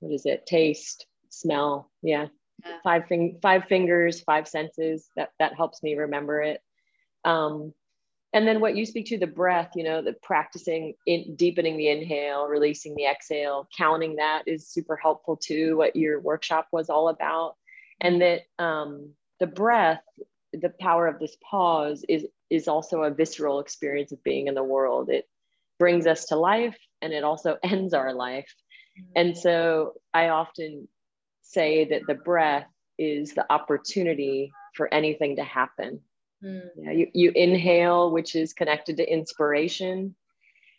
What 0.00 0.12
is 0.12 0.26
it? 0.26 0.46
Taste, 0.46 1.06
smell. 1.28 1.90
Yeah. 2.02 2.26
yeah. 2.64 2.76
Five, 2.82 3.06
fing- 3.06 3.38
five 3.42 3.64
fingers, 3.64 4.20
five 4.20 4.48
senses. 4.48 5.08
That, 5.16 5.30
that 5.38 5.54
helps 5.54 5.82
me 5.82 5.94
remember 5.94 6.42
it. 6.42 6.60
Um, 7.24 7.74
and 8.32 8.46
then 8.46 8.60
what 8.60 8.76
you 8.76 8.86
speak 8.86 9.06
to 9.06 9.18
the 9.18 9.26
breath 9.26 9.70
you 9.74 9.84
know 9.84 10.02
the 10.02 10.12
practicing 10.12 10.94
in 11.06 11.34
deepening 11.36 11.76
the 11.76 11.88
inhale 11.88 12.46
releasing 12.46 12.94
the 12.94 13.06
exhale 13.06 13.68
counting 13.76 14.16
that 14.16 14.42
is 14.46 14.68
super 14.68 14.96
helpful 14.96 15.36
too 15.36 15.76
what 15.76 15.96
your 15.96 16.20
workshop 16.20 16.68
was 16.72 16.90
all 16.90 17.08
about. 17.08 17.56
And 18.02 18.22
that 18.22 18.42
um, 18.58 19.10
the 19.38 19.46
breath 19.46 20.02
the 20.52 20.70
power 20.80 21.06
of 21.06 21.20
this 21.20 21.36
pause 21.48 22.04
is 22.08 22.26
is 22.50 22.66
also 22.66 23.02
a 23.02 23.10
visceral 23.10 23.60
experience 23.60 24.10
of 24.10 24.22
being 24.24 24.48
in 24.48 24.54
the 24.54 24.64
world. 24.64 25.08
It 25.08 25.28
brings 25.78 26.06
us 26.06 26.26
to 26.26 26.36
life 26.36 26.76
and 27.00 27.12
it 27.12 27.24
also 27.24 27.56
ends 27.62 27.94
our 27.94 28.12
life. 28.12 28.52
Mm-hmm. 28.98 29.12
and 29.14 29.38
so 29.38 29.92
i 30.12 30.30
often 30.30 30.88
say 31.42 31.84
that 31.90 32.02
the 32.08 32.14
breath 32.14 32.66
is 32.98 33.34
the 33.34 33.46
opportunity 33.48 34.50
for 34.74 34.92
anything 34.92 35.36
to 35.36 35.44
happen 35.44 36.00
Mm. 36.44 36.68
Yeah, 36.76 36.90
you, 36.92 37.06
you 37.12 37.32
inhale, 37.34 38.10
which 38.10 38.34
is 38.34 38.52
connected 38.52 38.96
to 38.96 39.12
inspiration. 39.12 40.14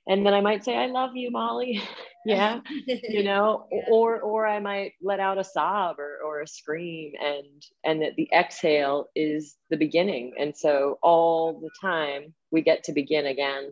And 0.08 0.26
then 0.26 0.34
I 0.34 0.42
might 0.42 0.66
say, 0.66 0.76
I 0.76 0.88
love 0.88 1.16
you, 1.16 1.30
Molly. 1.30 1.82
yeah. 2.26 2.62
you 2.86 3.24
know, 3.24 3.68
yeah. 3.72 3.82
or 3.90 4.20
or 4.20 4.48
I 4.48 4.60
might 4.60 4.94
let 5.02 5.20
out 5.20 5.38
a 5.38 5.44
sob 5.44 6.00
or, 6.00 6.18
or 6.26 6.42
a 6.42 6.48
scream 6.48 7.14
and 7.22 7.64
and 7.84 8.02
that 8.02 8.16
the 8.16 8.30
exhale 8.34 9.08
is 9.16 9.56
the 9.70 9.78
beginning. 9.78 10.34
And 10.40 10.56
so 10.56 10.98
all 11.04 11.60
the 11.60 11.70
time 11.80 12.34
we 12.52 12.62
get 12.62 12.86
to 12.86 12.94
begin 12.94 13.26
again. 13.26 13.72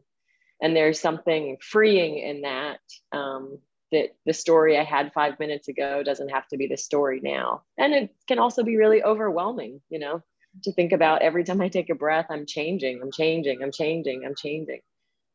And 0.62 0.75
there's 0.75 0.99
something 0.99 1.58
freeing 1.62 2.17
in 2.19 2.41
that. 2.41 2.80
Um, 3.12 3.60
that 3.91 4.15
the 4.25 4.34
story 4.34 4.78
I 4.78 4.84
had 4.84 5.13
five 5.13 5.39
minutes 5.39 5.67
ago 5.67 6.04
doesn't 6.04 6.30
have 6.30 6.47
to 6.49 6.58
be 6.58 6.67
the 6.67 6.78
story 6.78 7.21
now. 7.23 7.63
And 7.75 7.91
it 7.93 8.15
can 8.28 8.38
also 8.38 8.63
be 8.63 8.78
really 8.78 9.02
overwhelming, 9.02 9.82
you 9.89 9.97
know, 9.97 10.21
to 10.64 10.74
think 10.74 10.92
about 10.92 11.22
every 11.22 11.44
time 11.44 11.62
I 11.62 11.70
take 11.70 11.90
a 11.90 11.96
breath, 11.96 12.28
I'm 12.30 12.46
changing, 12.46 13.02
I'm 13.02 13.12
changing, 13.12 13.62
I'm 13.64 13.72
changing, 13.72 14.24
I'm 14.26 14.36
changing. 14.36 14.82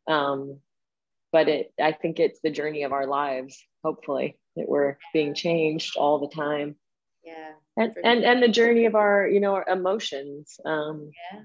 Um, 0.06 0.60
but 1.32 1.48
it, 1.48 1.72
I 1.80 1.92
think 1.92 2.20
it's 2.20 2.40
the 2.40 2.50
journey 2.50 2.82
of 2.84 2.92
our 2.92 3.06
lives, 3.06 3.62
hopefully, 3.82 4.38
that 4.56 4.68
we're 4.68 4.98
being 5.12 5.34
changed 5.34 5.96
all 5.96 6.18
the 6.18 6.34
time. 6.34 6.76
Yeah. 7.24 7.52
And, 7.76 7.94
and, 8.04 8.24
and 8.24 8.42
the 8.42 8.48
journey 8.48 8.86
of 8.86 8.94
our, 8.94 9.26
you 9.26 9.40
know, 9.40 9.54
our 9.54 9.68
emotions. 9.68 10.60
Um, 10.64 11.10
yeah. 11.32 11.40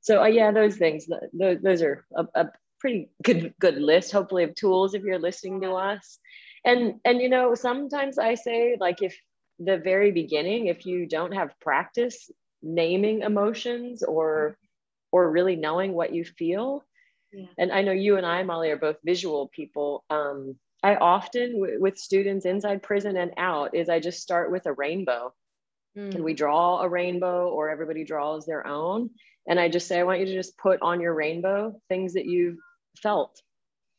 So 0.00 0.22
uh, 0.22 0.26
yeah, 0.26 0.52
those 0.52 0.76
things, 0.76 1.06
those, 1.32 1.60
those 1.62 1.82
are 1.82 2.04
a, 2.16 2.26
a 2.34 2.50
pretty 2.80 3.10
good, 3.22 3.54
good 3.60 3.76
list, 3.76 4.12
hopefully 4.12 4.44
of 4.44 4.54
tools 4.54 4.94
if 4.94 5.02
you're 5.02 5.18
listening 5.18 5.60
to 5.60 5.72
us. 5.72 6.18
And, 6.64 7.00
and, 7.04 7.20
you 7.20 7.28
know, 7.28 7.54
sometimes 7.54 8.18
I 8.18 8.34
say 8.34 8.76
like, 8.80 9.02
if 9.02 9.16
the 9.58 9.78
very 9.78 10.10
beginning, 10.10 10.66
if 10.66 10.84
you 10.84 11.06
don't 11.06 11.32
have 11.32 11.58
practice, 11.60 12.30
naming 12.66 13.22
emotions 13.22 14.02
or 14.02 14.58
or 15.12 15.30
really 15.30 15.56
knowing 15.56 15.92
what 15.92 16.12
you 16.12 16.24
feel. 16.24 16.82
Yeah. 17.32 17.46
and 17.58 17.72
i 17.72 17.82
know 17.82 17.92
you 17.92 18.16
and 18.16 18.24
i 18.24 18.42
molly 18.44 18.70
are 18.70 18.76
both 18.76 18.96
visual 19.04 19.48
people. 19.48 20.04
Um, 20.10 20.56
i 20.82 20.94
often 20.94 21.54
w- 21.60 21.80
with 21.80 21.98
students 21.98 22.46
inside 22.46 22.82
prison 22.82 23.16
and 23.16 23.32
out 23.36 23.74
is 23.74 23.88
i 23.88 23.98
just 24.00 24.22
start 24.22 24.50
with 24.52 24.66
a 24.66 24.72
rainbow. 24.72 25.34
Mm. 25.98 26.14
and 26.14 26.24
we 26.24 26.34
draw 26.34 26.80
a 26.82 26.88
rainbow 26.88 27.48
or 27.48 27.70
everybody 27.70 28.04
draws 28.04 28.44
their 28.46 28.66
own. 28.66 29.10
And 29.48 29.58
i 29.58 29.68
just 29.68 29.88
say 29.88 29.98
i 29.98 30.04
want 30.04 30.20
you 30.20 30.26
to 30.26 30.34
just 30.34 30.58
put 30.58 30.80
on 30.82 31.00
your 31.00 31.14
rainbow 31.14 31.80
things 31.88 32.14
that 32.14 32.26
you've 32.26 32.58
felt 33.02 33.42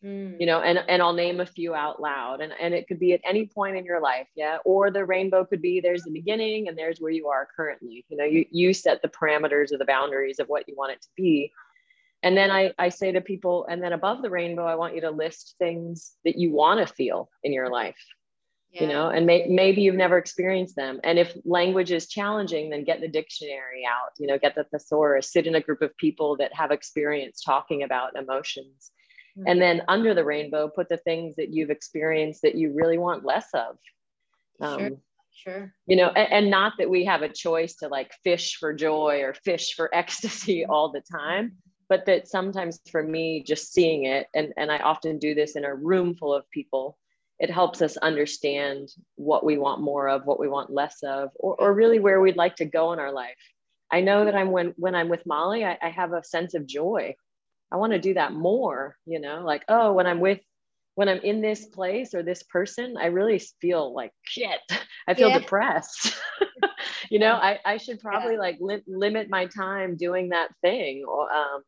Mm. 0.06 0.40
you 0.40 0.46
know 0.46 0.62
and 0.62 0.78
and 0.88 1.02
i'll 1.02 1.14
name 1.14 1.40
a 1.40 1.46
few 1.46 1.74
out 1.74 2.00
loud 2.00 2.40
and 2.40 2.54
and 2.62 2.76
it 2.76 2.88
could 2.88 3.00
be 3.00 3.14
at 3.14 3.22
any 3.28 3.48
point 3.48 3.78
in 3.78 3.84
your 3.84 4.00
life 4.00 4.28
yeah 4.36 4.58
or 4.64 4.92
the 4.92 5.04
rainbow 5.04 5.44
could 5.44 5.60
be 5.60 5.80
there's 5.80 6.04
the 6.04 6.12
beginning 6.12 6.68
and 6.68 6.78
there's 6.78 7.00
where 7.00 7.12
you 7.12 7.30
are 7.30 7.48
currently 7.56 8.06
you 8.08 8.16
know 8.16 8.24
you 8.24 8.46
you 8.52 8.76
set 8.76 9.02
the 9.02 9.08
parameters 9.08 9.74
or 9.74 9.80
the 9.80 9.86
boundaries 9.86 10.38
of 10.38 10.48
what 10.50 10.68
you 10.68 10.76
want 10.78 10.92
it 10.92 11.02
to 11.02 11.08
be 11.18 11.52
and 12.22 12.38
then 12.38 12.52
i 12.52 12.72
i 12.78 12.90
say 12.90 13.12
to 13.12 13.22
people 13.22 13.66
and 13.72 13.82
then 13.82 13.92
above 13.92 14.22
the 14.22 14.30
rainbow 14.30 14.68
i 14.68 14.76
want 14.76 14.94
you 14.94 15.02
to 15.02 15.10
list 15.10 15.56
things 15.58 16.14
that 16.24 16.38
you 16.38 16.52
want 16.52 16.80
to 16.80 16.94
feel 16.94 17.28
in 17.44 17.52
your 17.52 17.72
life 17.72 18.06
yeah. 18.74 18.84
you 18.84 18.88
know 18.88 19.10
and 19.10 19.26
may, 19.26 19.48
maybe 19.48 19.82
you've 19.82 19.96
never 19.96 20.20
experienced 20.20 20.76
them 20.76 21.00
and 21.04 21.18
if 21.18 21.36
language 21.44 21.92
is 21.92 22.08
challenging 22.08 22.70
then 22.70 22.84
get 22.84 23.02
the 23.02 23.08
dictionary 23.08 23.82
out 23.90 24.12
you 24.20 24.28
know 24.28 24.38
get 24.38 24.54
the 24.54 24.64
thesaurus 24.66 25.34
sit 25.34 25.48
in 25.48 25.56
a 25.56 25.62
group 25.62 25.82
of 25.82 25.98
people 25.98 26.38
that 26.38 26.54
have 26.54 26.70
experience 26.70 27.42
talking 27.42 27.82
about 27.82 28.16
emotions 28.16 28.92
Mm-hmm. 29.38 29.48
and 29.48 29.62
then 29.62 29.82
under 29.88 30.16
the 30.16 30.24
rainbow 30.24 30.68
put 30.68 30.90
the 30.90 30.98
things 30.98 31.36
that 31.36 31.54
you've 31.54 31.70
experienced 31.70 32.42
that 32.42 32.56
you 32.56 32.74
really 32.74 32.98
want 32.98 33.24
less 33.24 33.48
of. 33.54 33.78
Um, 34.60 34.80
sure. 34.80 34.92
sure 35.32 35.74
you 35.86 35.96
know 35.96 36.08
and, 36.08 36.32
and, 36.32 36.50
not 36.50 36.74
that 36.80 36.90
we 36.90 37.06
have 37.06 37.22
a 37.22 37.30
choice 37.30 37.76
to 37.76 37.88
like 37.88 38.12
fish 38.24 38.56
for 38.56 38.74
joy 38.74 39.22
or 39.22 39.36
fish 39.36 39.76
for 39.76 39.94
ecstasy 39.94 40.62
mm-hmm. 40.62 40.72
all 40.72 40.92
the 40.92 41.04
time 41.12 41.58
but 41.88 42.08
that 42.08 42.28
sometimes 42.28 42.80
for 42.90 43.04
me 43.04 43.44
just 43.44 43.72
seeing 43.72 44.06
it 44.06 44.26
and, 44.34 44.54
and 44.58 44.72
i 44.72 44.80
often 44.80 45.20
do 45.20 45.36
this 45.36 45.56
in 45.56 45.66
a 45.66 45.76
room 45.76 46.16
full 46.16 46.34
of 46.34 46.50
people 46.50 46.98
it 47.38 47.52
helps 47.52 47.84
us 47.84 47.98
understand 47.98 48.90
what 49.16 49.46
we 49.46 49.60
want 49.60 49.80
more 49.80 50.10
of 50.10 50.26
what 50.26 50.40
we 50.40 50.48
want 50.48 50.72
less 50.72 51.04
of 51.04 51.30
or, 51.36 51.54
or 51.56 51.70
mm-hmm. 51.70 51.78
really 51.78 52.00
where 52.00 52.20
we'd 52.20 52.36
like 52.36 52.56
to 52.56 52.66
go 52.66 52.94
in 52.94 53.00
our 53.00 53.12
life. 53.12 53.38
I 53.92 54.02
know 54.02 54.26
that 54.26 54.36
i'm 54.36 54.52
when 54.52 54.74
when 54.78 54.96
i'm 54.96 55.08
with 55.08 55.26
molly 55.26 55.64
I, 55.64 55.78
I 55.82 55.90
have 55.90 56.14
a 56.14 56.24
sense 56.24 56.56
of 56.56 56.66
joy 56.66 57.16
I 57.72 57.78
want 57.78 57.94
to 57.94 58.00
do 58.00 58.14
that 58.14 58.34
more, 58.34 58.96
you 59.06 59.20
know, 59.20 59.42
like, 59.44 59.64
oh, 59.68 59.94
when 59.94 60.08
I'm 60.08 60.20
with, 60.20 60.40
when 60.96 61.10
I'm 61.10 61.20
in 61.20 61.42
this 61.42 61.66
place 61.66 62.14
or 62.14 62.24
this 62.24 62.44
person, 62.44 62.96
I 62.98 63.08
really 63.08 63.42
feel 63.62 63.94
like 63.94 64.12
shit. 64.24 64.60
I 65.08 65.14
feel 65.14 65.30
yeah. 65.30 65.40
depressed. 65.40 66.16
you 67.10 67.20
know, 67.20 67.34
I, 67.34 67.60
I 67.66 67.78
should 67.78 68.00
probably 68.00 68.34
yeah. 68.34 68.40
like 68.40 68.58
li- 68.60 68.84
limit 68.88 69.30
my 69.30 69.46
time 69.46 69.96
doing 69.96 70.30
that 70.30 70.50
thing. 70.62 71.06
Or, 71.08 71.32
um, 71.32 71.64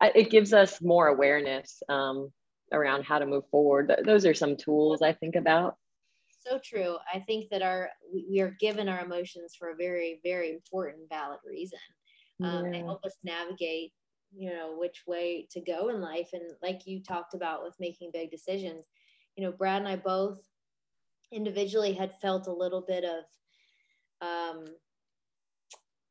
I, 0.00 0.12
it 0.14 0.30
gives 0.30 0.52
us 0.52 0.80
more 0.82 1.08
awareness 1.08 1.82
um, 1.88 2.32
around 2.72 3.04
how 3.04 3.18
to 3.18 3.26
move 3.26 3.44
forward. 3.50 3.88
Th- 3.88 4.04
those 4.04 4.26
are 4.26 4.34
some 4.34 4.56
tools 4.56 5.02
I 5.02 5.12
think 5.12 5.36
about. 5.36 5.76
So 6.46 6.58
true. 6.62 6.96
I 7.12 7.20
think 7.20 7.48
that 7.50 7.62
our 7.62 7.90
we 8.12 8.40
are 8.40 8.54
given 8.60 8.88
our 8.88 9.04
emotions 9.04 9.54
for 9.58 9.70
a 9.70 9.76
very, 9.76 10.20
very 10.22 10.50
important, 10.50 11.08
valid 11.08 11.38
reason. 11.46 11.78
Um, 12.42 12.66
yeah. 12.66 12.70
They 12.72 12.78
help 12.78 13.04
us 13.04 13.16
navigate 13.22 13.92
you 14.36 14.50
know 14.50 14.74
which 14.76 15.02
way 15.06 15.46
to 15.50 15.60
go 15.60 15.88
in 15.88 16.00
life. 16.00 16.30
And 16.32 16.42
like 16.62 16.86
you 16.86 17.02
talked 17.02 17.34
about 17.34 17.62
with 17.62 17.74
making 17.78 18.10
big 18.12 18.30
decisions 18.30 18.84
you 19.36 19.44
know 19.44 19.50
brad 19.50 19.80
and 19.80 19.88
i 19.88 19.96
both 19.96 20.38
individually 21.32 21.92
had 21.92 22.14
felt 22.20 22.46
a 22.46 22.52
little 22.52 22.82
bit 22.86 23.04
of 23.04 23.24
um, 24.20 24.64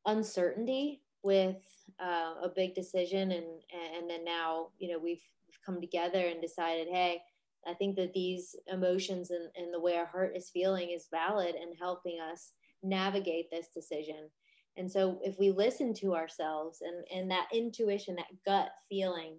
uncertainty 0.06 1.00
with 1.22 1.56
uh, 1.98 2.34
a 2.42 2.50
big 2.54 2.74
decision. 2.74 3.32
And 3.32 3.46
and 3.94 4.08
then 4.08 4.24
now 4.24 4.68
you 4.78 4.92
know 4.92 4.98
we've, 4.98 5.22
we've 5.46 5.60
come 5.64 5.80
together 5.80 6.26
and 6.26 6.40
decided 6.40 6.88
hey 6.90 7.20
i 7.66 7.72
think 7.72 7.96
that 7.96 8.12
these 8.12 8.54
emotions 8.70 9.30
and, 9.30 9.48
and 9.56 9.72
the 9.72 9.80
way 9.80 9.96
our 9.96 10.06
heart 10.06 10.36
is 10.36 10.50
feeling 10.50 10.90
is 10.90 11.08
valid 11.10 11.54
and 11.54 11.74
helping 11.78 12.20
us 12.20 12.52
navigate 12.82 13.50
this 13.50 13.68
decision 13.74 14.28
and 14.76 14.90
so 14.90 15.20
if 15.22 15.38
we 15.38 15.50
listen 15.50 15.94
to 15.94 16.14
ourselves 16.14 16.82
and, 16.82 17.04
and 17.14 17.30
that 17.30 17.46
intuition, 17.52 18.16
that 18.16 18.26
gut 18.44 18.70
feeling, 18.88 19.38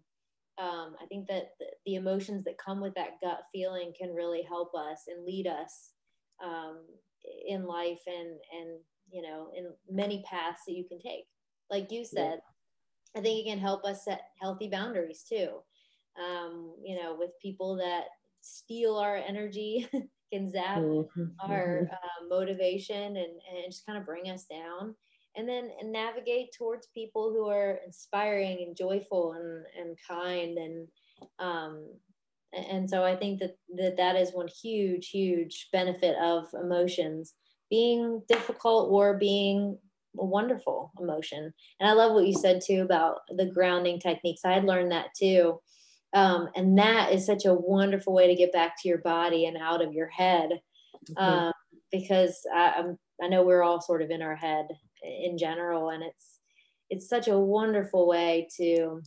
um, 0.58 0.95
I 1.02 1.06
think 1.10 1.28
that 1.28 1.50
the, 1.86 1.95
emotions 1.95 2.45
that 2.45 2.58
come 2.58 2.80
with 2.80 2.93
that 2.95 3.19
gut 3.21 3.41
feeling 3.52 3.91
can 4.00 4.13
really 4.13 4.43
help 4.48 4.74
us 4.74 5.04
and 5.08 5.26
lead 5.26 5.48
us 5.48 5.91
um, 6.43 6.78
in 7.48 7.65
life 7.65 8.00
and, 8.08 8.38
and, 8.58 8.80
you 9.12 9.21
know, 9.21 9.50
in 9.56 9.74
many 9.89 10.24
paths 10.30 10.62
that 10.67 10.74
you 10.74 10.86
can 10.88 11.00
take. 11.00 11.26
Like 11.69 11.91
you 11.91 12.06
said, 12.06 12.39
yeah. 13.13 13.19
I 13.19 13.21
think 13.21 13.45
it 13.45 13.50
can 13.50 13.60
help 13.60 13.84
us 13.84 14.06
set 14.06 14.21
healthy 14.41 14.69
boundaries 14.69 15.26
too. 15.28 15.50
Um, 16.17 16.74
you 16.82 16.95
know, 16.95 17.17
with 17.19 17.32
people 17.41 17.76
that 17.78 18.06
steal 18.39 18.95
our 18.95 19.17
energy, 19.17 19.89
can 20.34 20.50
zap 20.50 20.80
mm-hmm. 20.80 21.26
our 21.39 21.82
mm-hmm. 21.84 21.93
uh, 21.93 22.36
motivation 22.36 23.17
and, 23.17 23.17
and 23.17 23.65
just 23.69 23.86
kind 23.86 23.98
of 23.98 24.06
bring 24.06 24.30
us 24.30 24.45
down 24.45 24.95
and 25.36 25.48
then 25.48 25.71
navigate 25.84 26.54
towards 26.58 26.88
people 26.93 27.32
who 27.32 27.48
are 27.48 27.80
inspiring 27.86 28.63
and 28.65 28.76
joyful 28.76 29.34
and, 29.34 29.65
and 29.80 29.98
kind 30.08 30.58
and 30.58 30.88
um, 31.39 31.88
and 32.54 32.89
so 32.89 33.04
i 33.04 33.15
think 33.15 33.39
that, 33.39 33.58
that 33.76 33.98
that 33.98 34.15
is 34.15 34.32
one 34.32 34.48
huge 34.48 35.10
huge 35.10 35.69
benefit 35.71 36.15
of 36.21 36.46
emotions. 36.54 37.33
Being 37.71 38.21
difficult 38.29 38.92
or 38.92 39.17
being 39.17 39.79
a 40.19 40.23
wonderful 40.23 40.92
emotion. 41.00 41.52
And 41.79 41.90
i 41.90 41.94
love 41.94 42.13
what 42.13 42.27
you 42.27 42.33
said 42.33 42.62
too 42.65 42.81
about 42.81 43.19
the 43.36 43.48
grounding 43.48 44.00
techniques. 44.00 44.42
I 44.46 44.54
had 44.54 44.65
learned 44.65 44.92
that 44.92 45.08
too. 45.17 45.60
Um, 46.13 46.48
and 46.56 46.77
that 46.77 47.12
is 47.12 47.25
such 47.25 47.44
a 47.46 47.54
wonderful 47.54 48.13
way 48.13 48.27
to 48.27 48.36
get 48.36 48.54
back 48.54 48.81
to 48.81 48.88
your 48.88 49.00
body 49.00 49.46
and 49.46 49.58
out 49.58 49.83
of 49.83 49.92
your 49.92 50.08
head. 50.08 50.62
Mm-hmm. 51.10 51.23
um, 51.23 51.54
because 51.92 52.40
I, 52.54 52.73
I'm, 52.77 52.98
I 53.21 53.27
know 53.27 53.44
we're 53.44 53.63
all 53.63 53.81
sort 53.81 54.02
of 54.02 54.10
in 54.10 54.21
our 54.21 54.36
head 54.36 54.67
in 55.06 55.37
general 55.37 55.89
and 55.89 56.03
it's 56.03 56.39
it's 56.89 57.10
such 57.10 57.27
a 57.27 57.37
wonderful 57.37 58.08
way 58.08 58.47
to 58.58 59.01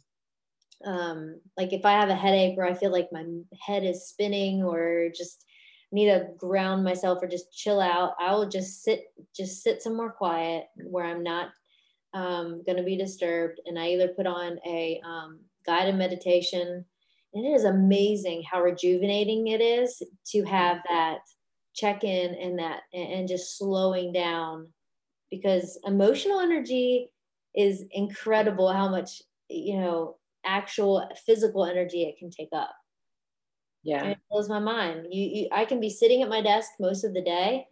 um 0.84 1.40
like 1.57 1.72
if 1.72 1.84
i 1.84 1.92
have 1.92 2.09
a 2.09 2.14
headache 2.14 2.57
or 2.57 2.64
i 2.64 2.74
feel 2.74 2.92
like 2.92 3.09
my 3.12 3.24
head 3.61 3.84
is 3.84 4.09
spinning 4.09 4.62
or 4.62 5.09
just 5.16 5.44
need 5.90 6.07
to 6.07 6.26
ground 6.36 6.84
myself 6.84 7.18
or 7.22 7.26
just 7.26 7.53
chill 7.53 7.80
out 7.80 8.14
i 8.20 8.32
will 8.32 8.49
just 8.49 8.82
sit 8.82 9.07
just 9.34 9.62
sit 9.62 9.82
somewhere 9.82 10.11
quiet 10.11 10.64
where 10.76 11.05
i'm 11.05 11.22
not 11.22 11.49
um, 12.14 12.62
going 12.64 12.78
to 12.78 12.84
be 12.84 12.96
disturbed, 12.96 13.61
and 13.66 13.78
I 13.78 13.88
either 13.88 14.09
put 14.09 14.26
on 14.26 14.59
a 14.66 15.01
um, 15.05 15.40
guided 15.66 15.96
meditation. 15.96 16.84
And 17.34 17.46
it 17.46 17.51
is 17.51 17.64
amazing 17.64 18.42
how 18.51 18.62
rejuvenating 18.62 19.49
it 19.49 19.61
is 19.61 20.03
to 20.28 20.42
have 20.44 20.78
that 20.88 21.18
check 21.74 22.03
in 22.03 22.34
and 22.34 22.59
that 22.59 22.80
and 22.94 23.28
just 23.28 23.59
slowing 23.59 24.12
down 24.12 24.68
because 25.31 25.79
emotional 25.85 26.41
energy 26.41 27.11
is 27.55 27.85
incredible 27.93 28.72
how 28.72 28.89
much 28.89 29.22
you 29.49 29.79
know 29.79 30.16
actual 30.45 31.09
physical 31.26 31.64
energy 31.64 32.05
it 32.05 32.18
can 32.18 32.31
take 32.31 32.51
up. 32.55 32.74
Yeah. 33.83 34.03
And 34.03 34.12
it 34.12 34.18
blows 34.31 34.49
my 34.49 34.59
mind. 34.59 35.07
You, 35.11 35.24
you 35.24 35.49
i 35.53 35.64
can 35.64 35.81
be 35.81 35.91
sitting 35.91 36.22
at 36.22 36.29
my 36.29 36.41
desk 36.41 36.70
most 36.81 37.05
of 37.05 37.14
the 37.14 37.22
day 37.22 37.66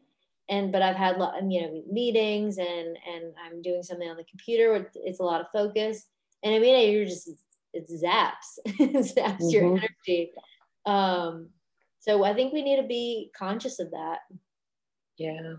and 0.49 0.71
but 0.71 0.83
i've 0.83 0.97
had 0.97 1.17
you 1.49 1.61
know 1.63 1.83
meetings 1.91 2.59
and 2.59 2.97
and 3.13 3.33
i'm 3.45 3.61
doing 3.63 3.83
something 3.83 4.09
on 4.09 4.17
the 4.17 4.25
computer 4.25 4.89
it's 4.95 5.21
a 5.21 5.25
lot 5.25 5.41
of 5.41 5.49
focus. 5.53 6.07
And 6.43 6.55
i 6.55 6.59
mean 6.59 6.93
you're 6.93 7.05
just 7.05 7.31
it 7.73 7.89
zaps 7.91 8.59
it 8.65 8.93
zaps 8.93 9.39
mm-hmm. 9.39 9.49
your 9.49 9.65
energy. 9.65 10.33
Um 10.85 11.51
so 11.99 12.25
i 12.25 12.35
think 12.35 12.53
we 12.53 12.63
need 12.63 12.81
to 12.81 12.87
be 12.87 13.31
conscious 13.37 13.79
of 13.79 13.91
that. 13.91 14.19
Yeah. 15.19 15.55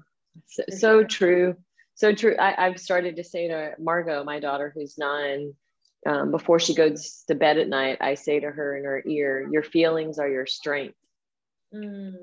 So, 0.46 0.64
so 0.70 1.04
true 1.04 1.56
so 1.98 2.14
true 2.14 2.36
I, 2.40 2.66
i've 2.66 2.80
started 2.80 3.18
to 3.18 3.24
say 3.26 3.50
to 3.50 3.74
margot 3.78 4.24
my 4.24 4.40
daughter 4.40 4.72
who's 4.74 4.98
nine 4.98 5.54
um, 6.08 6.32
before 6.32 6.60
she 6.60 6.74
goes 6.74 7.24
to 7.28 7.36
bed 7.36 7.58
at 7.58 7.68
night, 7.68 7.98
I 8.00 8.14
say 8.14 8.40
to 8.40 8.50
her 8.50 8.78
in 8.78 8.86
her 8.86 9.04
ear, 9.06 9.48
Your 9.52 9.64
feelings 9.64 10.20
are 10.20 10.30
your 10.30 10.46
strength. 10.46 10.96
Mm. 11.74 12.16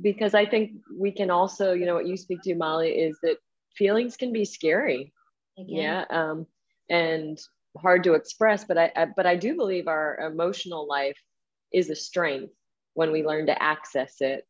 Because 0.00 0.34
I 0.34 0.46
think 0.46 0.72
we 0.98 1.12
can 1.12 1.30
also, 1.30 1.72
you 1.72 1.86
know, 1.86 1.94
what 1.94 2.06
you 2.06 2.16
speak 2.16 2.42
to, 2.42 2.54
Molly, 2.54 2.90
is 2.90 3.18
that 3.22 3.36
feelings 3.76 4.16
can 4.16 4.32
be 4.32 4.44
scary. 4.44 5.12
Again. 5.58 5.76
Yeah. 5.76 6.04
Um, 6.10 6.46
and 6.88 7.38
hard 7.78 8.02
to 8.04 8.14
express, 8.14 8.64
but 8.64 8.78
I, 8.78 8.90
I, 8.96 9.06
but 9.14 9.26
I 9.26 9.36
do 9.36 9.54
believe 9.54 9.86
our 9.86 10.18
emotional 10.18 10.88
life 10.88 11.18
is 11.72 11.88
a 11.88 11.94
strength 11.94 12.52
when 12.94 13.12
we 13.12 13.24
learn 13.24 13.46
to 13.46 13.62
access 13.62 14.16
it, 14.20 14.44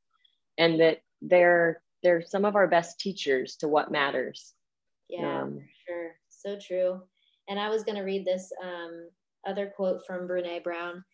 and 0.57 0.81
that 0.81 1.01
they're 1.21 1.83
they're 2.03 2.23
some 2.23 2.47
of 2.47 2.57
our 2.57 2.67
best 2.67 2.99
teachers 2.99 3.57
to 3.57 3.69
what 3.69 3.93
matters. 3.93 4.55
Yeah, 5.11 5.43
um, 5.43 5.61
sure, 5.87 6.13
so 6.29 6.57
true. 6.59 7.01
And 7.49 7.59
I 7.59 7.69
was 7.69 7.83
going 7.83 7.97
to 7.97 8.05
read 8.05 8.25
this 8.25 8.51
um, 8.63 9.09
other 9.47 9.73
quote 9.75 10.07
from 10.07 10.29
Brene 10.29 10.63
Brown. 10.63 11.05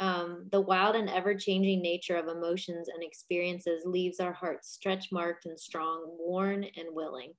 Um, 0.00 0.48
the 0.50 0.60
wild 0.60 0.96
and 0.96 1.08
ever 1.08 1.34
changing 1.34 1.80
nature 1.80 2.16
of 2.16 2.28
emotions 2.28 2.88
and 2.92 3.02
experiences 3.02 3.82
leaves 3.84 4.20
our 4.20 4.32
hearts 4.32 4.70
stretch 4.70 5.08
marked 5.12 5.46
and 5.46 5.58
strong, 5.58 6.16
worn 6.18 6.64
and 6.64 6.88
willing. 6.92 7.32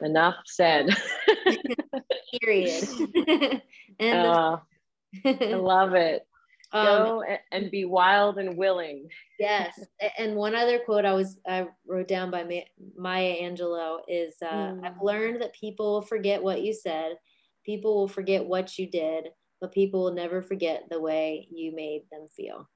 Enough 0.00 0.36
said. 0.46 0.88
Period. 2.42 2.84
and 4.00 4.26
uh, 4.26 4.56
I 5.24 5.54
love 5.54 5.94
it. 5.94 6.26
Um, 6.72 6.86
Go 6.86 7.24
and 7.50 7.70
be 7.70 7.84
wild 7.84 8.38
and 8.38 8.56
willing. 8.56 9.08
Yes. 9.38 9.78
And 10.18 10.34
one 10.34 10.54
other 10.54 10.78
quote 10.78 11.04
I 11.04 11.12
was 11.12 11.38
I 11.46 11.66
wrote 11.86 12.08
down 12.08 12.30
by 12.30 12.64
Maya 12.96 13.36
Angelou 13.42 14.00
is 14.08 14.34
uh, 14.42 14.72
mm. 14.72 14.84
I've 14.84 15.02
learned 15.02 15.42
that 15.42 15.54
people 15.54 15.92
will 15.92 16.02
forget 16.02 16.42
what 16.42 16.62
you 16.62 16.72
said, 16.72 17.16
people 17.64 17.94
will 17.94 18.08
forget 18.08 18.44
what 18.44 18.78
you 18.78 18.90
did, 18.90 19.28
but 19.60 19.72
people 19.72 20.02
will 20.02 20.14
never 20.14 20.42
forget 20.42 20.84
the 20.90 21.00
way 21.00 21.46
you 21.50 21.74
made 21.74 22.02
them 22.10 22.26
feel. 22.34 22.68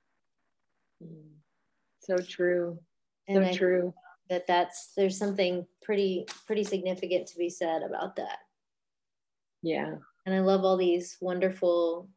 Mm. 1.03 1.37
So 2.01 2.17
true. 2.19 2.79
So 3.29 3.41
and 3.41 3.57
true. 3.57 3.95
That 4.29 4.47
that's 4.47 4.93
there's 4.97 5.19
something 5.19 5.67
pretty 5.83 6.27
pretty 6.47 6.65
significant 6.65 7.29
to 7.29 7.39
be 7.39 7.49
said 7.49 7.83
about 7.83 8.17
that. 8.17 8.39
Yeah. 9.63 9.95
And 10.27 10.35
I 10.35 10.41
love 10.41 10.65
all 10.65 10.77
these 10.77 11.17
wonderful 11.21 12.09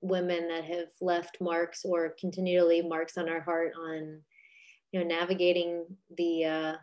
women 0.00 0.48
that 0.48 0.64
have 0.64 0.88
left 1.00 1.38
marks 1.40 1.84
or 1.84 2.14
continue 2.20 2.60
to 2.60 2.66
leave 2.66 2.86
marks 2.86 3.16
on 3.16 3.28
our 3.28 3.40
heart 3.40 3.72
on 3.78 4.20
you 4.92 5.00
know 5.00 5.06
navigating 5.06 5.84
the 6.16 6.44
uh 6.44 6.74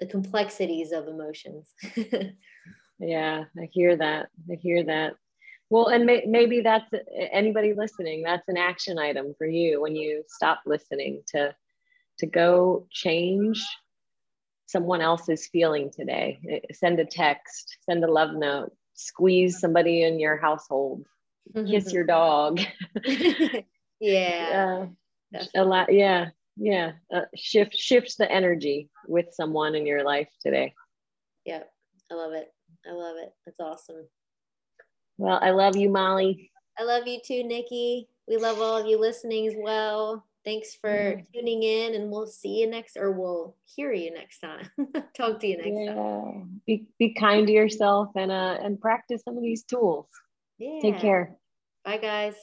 the 0.00 0.06
complexities 0.06 0.92
of 0.92 1.08
emotions. 1.08 1.72
Yeah 3.00 3.44
i 3.58 3.68
hear 3.72 3.96
that. 3.96 4.28
I 4.50 4.54
hear 4.54 4.84
that. 4.84 5.14
Well 5.68 5.88
and 5.88 6.06
may, 6.06 6.24
maybe 6.26 6.60
that's 6.60 6.88
anybody 7.32 7.74
listening 7.74 8.22
that's 8.22 8.48
an 8.48 8.56
action 8.56 8.98
item 8.98 9.34
for 9.36 9.46
you 9.46 9.80
when 9.82 9.96
you 9.96 10.22
stop 10.28 10.60
listening 10.64 11.22
to 11.34 11.54
to 12.20 12.26
go 12.26 12.86
change 12.92 13.66
someone 14.66 15.00
else's 15.00 15.48
feeling 15.48 15.90
today. 15.90 16.62
Send 16.72 17.00
a 17.00 17.04
text 17.04 17.78
send 17.88 18.04
a 18.04 18.10
love 18.10 18.34
note 18.34 18.72
squeeze 18.94 19.58
somebody 19.58 20.04
in 20.04 20.18
your 20.18 20.36
household. 20.36 21.04
Kiss 21.66 21.92
your 21.92 22.04
dog. 22.04 22.60
yeah. 24.00 24.86
Uh, 25.34 25.44
a 25.54 25.64
lot. 25.64 25.92
Yeah. 25.92 26.30
Yeah. 26.56 26.92
Uh, 27.12 27.22
shift 27.34 27.76
shifts 27.76 28.16
the 28.16 28.30
energy 28.30 28.88
with 29.06 29.26
someone 29.32 29.74
in 29.74 29.86
your 29.86 30.04
life 30.04 30.28
today. 30.40 30.74
Yeah. 31.44 31.62
I 32.10 32.14
love 32.14 32.32
it. 32.32 32.52
I 32.86 32.92
love 32.92 33.16
it. 33.18 33.32
That's 33.44 33.60
awesome. 33.60 34.06
Well, 35.16 35.38
I 35.40 35.50
love 35.50 35.76
you, 35.76 35.90
Molly. 35.90 36.50
I 36.78 36.82
love 36.84 37.06
you 37.06 37.20
too, 37.24 37.44
Nikki. 37.44 38.08
We 38.26 38.36
love 38.36 38.60
all 38.60 38.78
of 38.78 38.86
you 38.86 38.98
listening 38.98 39.46
as 39.46 39.54
well. 39.56 40.24
Thanks 40.44 40.74
for 40.74 40.90
mm-hmm. 40.90 41.20
tuning 41.32 41.62
in, 41.62 41.94
and 41.94 42.10
we'll 42.10 42.26
see 42.26 42.60
you 42.60 42.66
next, 42.68 42.98
or 42.98 43.12
we'll 43.12 43.56
hear 43.64 43.92
you 43.92 44.12
next 44.12 44.40
time. 44.40 44.68
Talk 45.16 45.40
to 45.40 45.46
you 45.46 45.56
next 45.56 45.70
yeah. 45.70 45.94
time. 45.94 46.60
Be 46.66 46.86
be 46.98 47.14
kind 47.14 47.46
to 47.46 47.52
yourself 47.52 48.10
and 48.14 48.30
uh 48.30 48.58
and 48.62 48.78
practice 48.78 49.22
some 49.24 49.36
of 49.36 49.42
these 49.42 49.64
tools. 49.64 50.06
Yeah. 50.64 50.80
Take 50.82 51.00
care. 51.00 51.36
Bye, 51.84 51.98
guys. 51.98 52.36